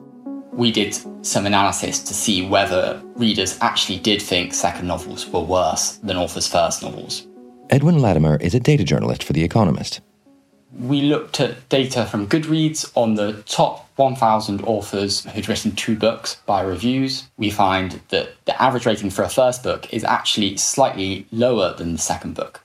We 0.50 0.72
did 0.72 0.98
some 1.24 1.46
analysis 1.46 2.00
to 2.00 2.14
see 2.14 2.44
whether 2.44 3.00
readers 3.14 3.58
actually 3.60 4.00
did 4.00 4.20
think 4.20 4.52
second 4.52 4.88
novels 4.88 5.28
were 5.28 5.38
worse 5.38 5.98
than 5.98 6.16
authors' 6.16 6.48
first 6.48 6.82
novels. 6.82 7.28
Edwin 7.70 8.00
Latimer 8.00 8.38
is 8.38 8.56
a 8.56 8.60
data 8.60 8.82
journalist 8.82 9.22
for 9.22 9.34
The 9.34 9.44
Economist 9.44 10.00
we 10.72 11.02
looked 11.02 11.40
at 11.40 11.68
data 11.68 12.06
from 12.06 12.26
Goodreads 12.26 12.90
on 12.94 13.14
the 13.14 13.42
top 13.46 13.87
1,000 13.98 14.62
authors 14.62 15.24
who'd 15.24 15.48
written 15.48 15.72
two 15.72 15.96
books 15.96 16.36
by 16.46 16.62
reviews. 16.62 17.28
We 17.36 17.50
find 17.50 18.00
that 18.08 18.30
the 18.44 18.62
average 18.62 18.86
rating 18.86 19.10
for 19.10 19.22
a 19.22 19.28
first 19.28 19.62
book 19.62 19.92
is 19.92 20.04
actually 20.04 20.56
slightly 20.56 21.26
lower 21.32 21.74
than 21.74 21.92
the 21.92 21.98
second 21.98 22.34
book. 22.34 22.62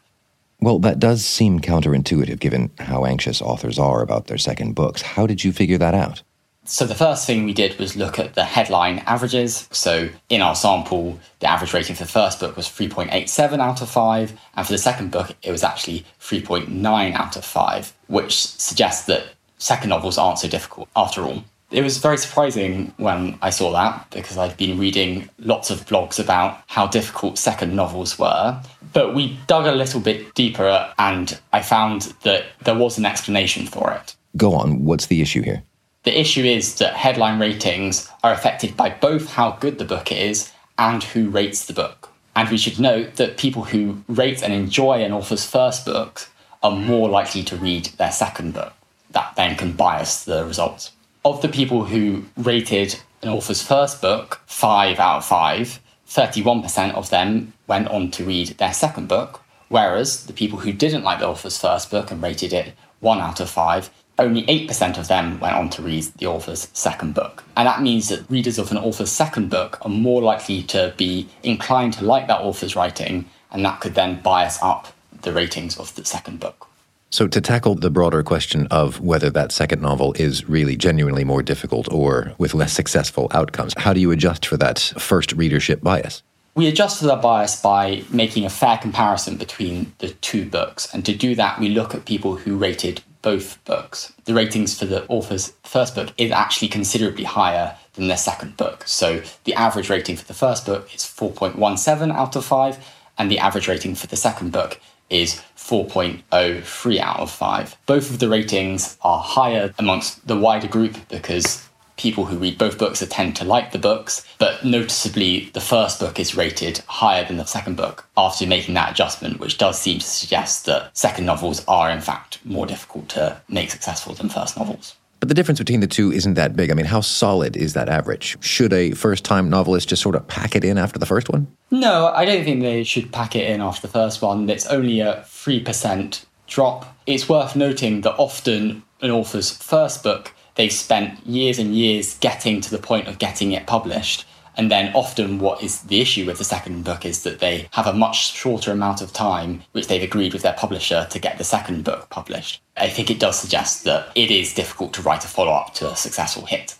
Well, 0.59 0.79
that 0.79 0.99
does 0.99 1.25
seem 1.25 1.59
counterintuitive 1.59 2.39
given 2.39 2.71
how 2.79 3.05
anxious 3.05 3.41
authors 3.41 3.77
are 3.77 4.01
about 4.01 4.27
their 4.27 4.37
second 4.37 4.75
books. 4.75 5.01
How 5.01 5.27
did 5.27 5.43
you 5.43 5.51
figure 5.51 5.77
that 5.77 5.93
out? 5.93 6.21
So 6.65 6.85
the 6.85 6.95
first 6.95 7.27
thing 7.27 7.43
we 7.43 7.53
did 7.53 7.77
was 7.77 7.97
look 7.97 8.17
at 8.17 8.35
the 8.35 8.45
headline 8.45 8.99
averages. 8.99 9.67
So 9.71 10.07
in 10.29 10.41
our 10.41 10.55
sample, 10.55 11.19
the 11.39 11.49
average 11.49 11.73
rating 11.73 11.97
for 11.97 12.03
the 12.03 12.09
first 12.09 12.39
book 12.39 12.55
was 12.55 12.67
3.87 12.67 13.59
out 13.59 13.81
of 13.81 13.89
5, 13.89 14.39
and 14.55 14.65
for 14.65 14.71
the 14.71 14.77
second 14.77 15.11
book, 15.11 15.35
it 15.41 15.51
was 15.51 15.63
actually 15.63 16.05
3.9 16.21 17.13
out 17.13 17.35
of 17.35 17.43
5, 17.43 17.93
which 18.07 18.45
suggests 18.45 19.05
that 19.07 19.25
second 19.63 19.89
novels 19.89 20.17
aren't 20.17 20.39
so 20.39 20.47
difficult 20.47 20.89
after 20.95 21.23
all. 21.23 21.43
It 21.71 21.81
was 21.81 21.97
very 21.97 22.17
surprising 22.17 22.93
when 22.97 23.37
I 23.41 23.49
saw 23.49 23.71
that 23.71 24.11
because 24.11 24.37
I've 24.37 24.57
been 24.57 24.77
reading 24.77 25.29
lots 25.39 25.71
of 25.71 25.85
blogs 25.87 26.19
about 26.19 26.61
how 26.67 26.85
difficult 26.85 27.39
second 27.39 27.75
novels 27.75 28.19
were. 28.19 28.61
But 28.91 29.15
we 29.15 29.39
dug 29.47 29.65
a 29.65 29.71
little 29.71 29.99
bit 29.99 30.35
deeper 30.35 30.93
and 30.99 31.39
I 31.51 31.63
found 31.63 32.13
that 32.21 32.45
there 32.63 32.75
was 32.75 32.99
an 32.99 33.05
explanation 33.05 33.65
for 33.65 33.91
it. 33.91 34.15
Go 34.37 34.53
on, 34.53 34.85
what's 34.85 35.07
the 35.07 35.21
issue 35.21 35.41
here? 35.41 35.63
The 36.03 36.19
issue 36.19 36.43
is 36.43 36.75
that 36.75 36.93
headline 36.95 37.39
ratings 37.39 38.09
are 38.23 38.33
affected 38.33 38.77
by 38.77 38.89
both 38.89 39.29
how 39.29 39.51
good 39.51 39.79
the 39.79 39.85
book 39.85 40.11
is 40.11 40.51
and 40.77 41.01
who 41.03 41.29
rates 41.29 41.65
the 41.65 41.73
book. 41.73 42.09
And 42.35 42.49
we 42.49 42.57
should 42.57 42.79
note 42.79 43.15
that 43.15 43.37
people 43.37 43.63
who 43.63 44.03
rate 44.07 44.43
and 44.43 44.53
enjoy 44.53 45.03
an 45.03 45.13
author's 45.13 45.45
first 45.45 45.85
book 45.85 46.27
are 46.61 46.75
more 46.75 47.09
likely 47.09 47.43
to 47.43 47.55
read 47.55 47.85
their 47.97 48.11
second 48.11 48.53
book. 48.53 48.73
That 49.13 49.35
then 49.35 49.55
can 49.55 49.71
bias 49.71 50.25
the 50.25 50.45
results. 50.45 50.91
Of 51.25 51.41
the 51.41 51.49
people 51.49 51.85
who 51.85 52.25
rated 52.35 52.99
an 53.21 53.29
author's 53.29 53.61
first 53.61 54.01
book 54.01 54.41
5 54.45 54.99
out 54.99 55.17
of 55.17 55.25
5, 55.25 55.79
31% 56.07 56.93
of 56.93 57.09
them 57.09 57.53
went 57.65 57.87
on 57.87 58.11
to 58.11 58.25
read 58.25 58.49
their 58.57 58.73
second 58.73 59.07
book, 59.07 59.41
whereas 59.69 60.25
the 60.25 60.33
people 60.33 60.59
who 60.59 60.73
didn't 60.73 61.03
like 61.03 61.19
the 61.19 61.27
author's 61.27 61.57
first 61.57 61.89
book 61.89 62.11
and 62.11 62.21
rated 62.21 62.51
it 62.53 62.73
1 62.99 63.19
out 63.19 63.39
of 63.39 63.49
5, 63.49 63.89
only 64.19 64.43
8% 64.43 64.97
of 64.97 65.07
them 65.07 65.39
went 65.39 65.55
on 65.55 65.69
to 65.71 65.81
read 65.81 66.03
the 66.17 66.27
author's 66.27 66.67
second 66.73 67.15
book. 67.15 67.43
And 67.55 67.67
that 67.67 67.81
means 67.81 68.09
that 68.09 68.29
readers 68.29 68.59
of 68.59 68.69
an 68.71 68.77
author's 68.77 69.11
second 69.11 69.49
book 69.49 69.79
are 69.81 69.89
more 69.89 70.21
likely 70.21 70.61
to 70.63 70.93
be 70.97 71.27
inclined 71.41 71.93
to 71.93 72.05
like 72.05 72.27
that 72.27 72.41
author's 72.41 72.75
writing, 72.75 73.25
and 73.51 73.65
that 73.65 73.79
could 73.79 73.95
then 73.95 74.21
bias 74.21 74.59
up 74.61 74.93
the 75.21 75.31
ratings 75.31 75.77
of 75.77 75.95
the 75.95 76.05
second 76.05 76.39
book. 76.39 76.67
So, 77.13 77.27
to 77.27 77.39
tackle 77.39 77.75
the 77.75 77.91
broader 77.91 78.23
question 78.23 78.65
of 78.71 78.99
whether 78.99 79.29
that 79.29 79.51
second 79.51 79.83
novel 79.83 80.13
is 80.13 80.49
really 80.49 80.75
genuinely 80.75 81.23
more 81.23 81.43
difficult 81.43 81.87
or 81.93 82.33
with 82.39 82.55
less 82.55 82.73
successful 82.73 83.27
outcomes, 83.29 83.75
how 83.77 83.93
do 83.93 83.99
you 83.99 84.09
adjust 84.09 84.47
for 84.47 84.57
that 84.57 84.79
first 84.97 85.31
readership 85.33 85.83
bias? 85.83 86.23
We 86.55 86.65
adjust 86.65 86.99
for 86.99 87.05
that 87.05 87.21
bias 87.21 87.61
by 87.61 88.03
making 88.09 88.45
a 88.45 88.49
fair 88.49 88.79
comparison 88.79 89.37
between 89.37 89.93
the 89.99 90.09
two 90.09 90.49
books. 90.49 90.91
And 90.91 91.05
to 91.05 91.13
do 91.13 91.35
that, 91.35 91.59
we 91.59 91.69
look 91.69 91.93
at 91.93 92.05
people 92.05 92.35
who 92.35 92.57
rated 92.57 93.03
both 93.21 93.63
books. 93.63 94.11
The 94.25 94.33
ratings 94.33 94.75
for 94.75 94.85
the 94.85 95.05
author's 95.05 95.53
first 95.61 95.93
book 95.93 96.13
is 96.17 96.31
actually 96.31 96.69
considerably 96.69 97.25
higher 97.25 97.77
than 97.93 98.07
their 98.07 98.17
second 98.17 98.57
book. 98.57 98.87
So 98.87 99.21
the 99.43 99.53
average 99.53 99.91
rating 99.91 100.15
for 100.15 100.25
the 100.25 100.33
first 100.33 100.65
book 100.65 100.89
is 100.95 101.03
4.17 101.03 102.11
out 102.11 102.35
of 102.35 102.43
5, 102.43 102.83
and 103.19 103.29
the 103.29 103.37
average 103.37 103.67
rating 103.67 103.93
for 103.93 104.07
the 104.07 104.15
second 104.15 104.51
book 104.51 104.79
is 105.11 105.41
4.03 105.63 106.99
out 106.99 107.19
of 107.19 107.31
5. 107.31 107.77
Both 107.85 108.09
of 108.09 108.19
the 108.19 108.29
ratings 108.29 108.97
are 109.01 109.19
higher 109.19 109.73
amongst 109.79 110.27
the 110.27 110.37
wider 110.37 110.67
group 110.67 110.97
because 111.07 111.67
people 111.95 112.25
who 112.25 112.37
read 112.37 112.57
both 112.57 112.77
books 112.77 113.05
tend 113.09 113.35
to 113.37 113.45
like 113.45 113.71
the 113.71 113.79
books, 113.79 114.25
but 114.39 114.65
noticeably 114.65 115.49
the 115.53 115.61
first 115.61 115.99
book 115.99 116.19
is 116.19 116.35
rated 116.35 116.79
higher 116.87 117.25
than 117.25 117.37
the 117.37 117.45
second 117.45 117.77
book 117.77 118.07
after 118.17 118.45
making 118.45 118.73
that 118.73 118.91
adjustment, 118.91 119.39
which 119.39 119.57
does 119.57 119.79
seem 119.79 119.99
to 119.99 120.05
suggest 120.05 120.65
that 120.65 120.95
second 120.97 121.25
novels 121.25 121.63
are 121.67 121.89
in 121.89 122.01
fact 122.01 122.39
more 122.43 122.65
difficult 122.65 123.07
to 123.09 123.41
make 123.47 123.71
successful 123.71 124.13
than 124.13 124.27
first 124.29 124.57
novels. 124.57 124.95
But 125.23 125.29
the 125.29 125.35
difference 125.35 125.59
between 125.59 125.79
the 125.79 125.87
two 125.87 126.11
isn't 126.11 126.33
that 126.33 126.53
big. 126.53 126.69
I 126.69 126.73
mean, 126.73 126.85
how 126.85 126.99
solid 126.99 127.55
is 127.55 127.71
that 127.75 127.87
average? 127.87 128.35
Should 128.43 128.73
a 128.73 128.91
first 128.91 129.23
time 129.23 129.49
novelist 129.49 129.87
just 129.87 130.01
sort 130.01 130.15
of 130.15 130.27
pack 130.27 130.53
it 130.53 130.65
in 130.65 130.77
after 130.77 130.99
the 130.99 131.05
first 131.05 131.29
one? 131.29 131.47
No, 131.71 132.07
I 132.07 132.25
don't 132.25 132.43
think 132.43 132.61
they 132.61 132.83
should 132.83 133.09
pack 133.13 133.33
it 133.33 133.49
in 133.49 133.61
after 133.61 133.87
the 133.87 133.93
first 133.93 134.21
one. 134.21 134.49
It's 134.49 134.65
only 134.65 134.99
a 134.99 135.23
3% 135.43 136.25
drop. 136.47 136.95
It's 137.05 137.27
worth 137.27 137.55
noting 137.55 138.01
that 138.01 138.15
often 138.17 138.83
an 139.01 139.11
author's 139.11 139.51
first 139.51 140.01
book, 140.01 140.31
they've 140.55 140.71
spent 140.71 141.25
years 141.27 141.59
and 141.59 141.75
years 141.75 142.17
getting 142.19 142.61
to 142.61 142.71
the 142.71 142.77
point 142.77 143.09
of 143.09 143.19
getting 143.19 143.51
it 143.51 143.67
published. 143.67 144.25
And 144.55 144.71
then 144.71 144.93
often 144.95 145.39
what 145.39 145.61
is 145.61 145.81
the 145.81 145.99
issue 145.99 146.25
with 146.25 146.37
the 146.37 146.45
second 146.45 146.85
book 146.85 147.05
is 147.05 147.23
that 147.23 147.39
they 147.39 147.67
have 147.71 147.87
a 147.87 147.93
much 147.93 148.31
shorter 148.31 148.71
amount 148.71 149.01
of 149.01 149.11
time 149.11 149.63
which 149.73 149.87
they've 149.87 150.01
agreed 150.01 150.31
with 150.31 150.43
their 150.43 150.53
publisher 150.53 151.07
to 151.09 151.19
get 151.19 151.37
the 151.37 151.43
second 151.43 151.83
book 151.83 152.09
published. 152.09 152.61
I 152.77 152.87
think 152.87 153.11
it 153.11 153.19
does 153.19 153.37
suggest 153.37 153.83
that 153.83 154.11
it 154.15 154.31
is 154.31 154.53
difficult 154.53 154.93
to 154.93 155.01
write 155.01 155.25
a 155.25 155.27
follow-up 155.27 155.73
to 155.75 155.91
a 155.91 155.95
successful 155.95 156.45
hit. 156.45 156.75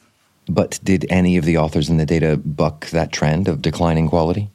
But 0.47 0.79
did 0.83 1.05
any 1.09 1.35
of 1.35 1.43
the 1.43 1.57
authors 1.57 1.89
in 1.89 1.97
the 1.97 2.05
data 2.05 2.37
buck 2.37 2.89
that 2.91 3.11
trend 3.11 3.49
of 3.49 3.61
declining 3.61 4.07
quality? 4.07 4.49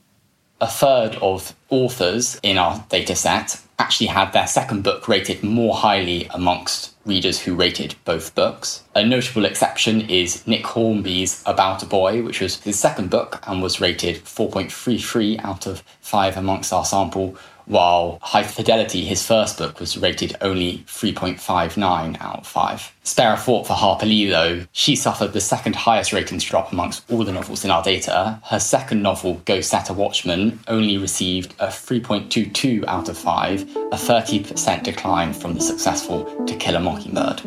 A 0.61 0.67
third 0.67 1.17
of 1.17 1.55
authors 1.69 2.41
in 2.43 2.57
our 2.57 2.85
data 2.89 3.15
set 3.15 3.61
actually 3.79 4.09
had 4.09 4.33
their 4.33 4.47
second 4.47 4.83
book 4.83 5.09
rated 5.09 5.43
more 5.43 5.75
highly 5.75 6.27
amongst 6.31 6.95
readers 7.07 7.41
who 7.41 7.55
rated 7.55 7.95
both 8.05 8.35
books. 8.35 8.83
A 8.95 9.05
notable 9.05 9.45
exception 9.45 10.03
is 10.03 10.47
Nick 10.47 10.67
Hornby's 10.67 11.43
About 11.47 11.83
a 11.83 11.87
Boy, 11.87 12.23
which 12.23 12.41
was 12.41 12.61
his 12.63 12.79
second 12.79 13.09
book 13.09 13.43
and 13.47 13.63
was 13.63 13.81
rated 13.81 14.17
4.33 14.25 15.43
out 15.45 15.67
of 15.67 15.83
5 16.01 16.37
amongst 16.37 16.73
our 16.73 16.85
sample, 16.85 17.37
while 17.69 18.19
High 18.23 18.43
Fidelity, 18.43 19.05
his 19.05 19.25
first 19.25 19.59
book, 19.59 19.79
was 19.79 19.99
rated 19.99 20.37
only 20.41 20.79
3.59 20.87 22.21
out 22.21 22.39
of 22.41 22.47
5. 22.47 22.93
Spare 23.03 23.35
a 23.35 23.37
thought 23.37 23.67
for 23.67 23.75
Harper 23.75 24.07
Lee, 24.07 24.29
though. 24.29 24.65
She 24.73 24.97
suffered 24.97 25.33
the 25.33 25.41
second 25.41 25.77
highest 25.77 26.13
ratings 26.13 26.45
drop 26.45 26.73
amongst 26.73 27.11
all 27.11 27.25
the 27.25 27.33
novels 27.33 27.65
in 27.65 27.71
our 27.71 27.83
data. 27.83 28.41
Her 28.45 28.59
second 28.59 29.03
novel, 29.03 29.35
Go 29.45 29.61
Set 29.61 29.91
a 29.91 29.93
Watchman, 29.93 30.61
only 30.67 30.97
received 30.99 31.55
a 31.59 31.67
3.22 31.67 32.85
out 32.87 33.09
of 33.09 33.19
5, 33.19 33.63
a 33.63 33.97
30% 33.97 34.83
decline 34.83 35.33
from 35.33 35.55
the 35.55 35.61
successful 35.61 36.25
To 36.47 36.57
Kill 36.57 36.77
a 36.77 36.81
Mockingbird. 36.81 37.41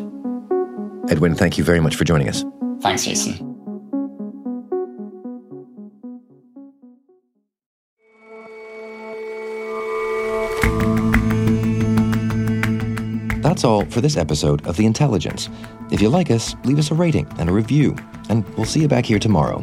Edwin, 1.10 1.34
thank 1.34 1.58
you 1.58 1.64
very 1.64 1.80
much 1.80 1.96
for 1.96 2.04
joining 2.04 2.28
us. 2.28 2.44
Thanks, 2.80 3.04
Jason. 3.04 3.51
That's 13.52 13.64
all 13.64 13.84
for 13.84 14.00
this 14.00 14.16
episode 14.16 14.66
of 14.66 14.78
The 14.78 14.86
Intelligence. 14.86 15.50
If 15.90 16.00
you 16.00 16.08
like 16.08 16.30
us, 16.30 16.56
leave 16.64 16.78
us 16.78 16.90
a 16.90 16.94
rating 16.94 17.26
and 17.38 17.50
a 17.50 17.52
review, 17.52 17.94
and 18.30 18.48
we'll 18.56 18.64
see 18.64 18.80
you 18.80 18.88
back 18.88 19.04
here 19.04 19.18
tomorrow. 19.18 19.62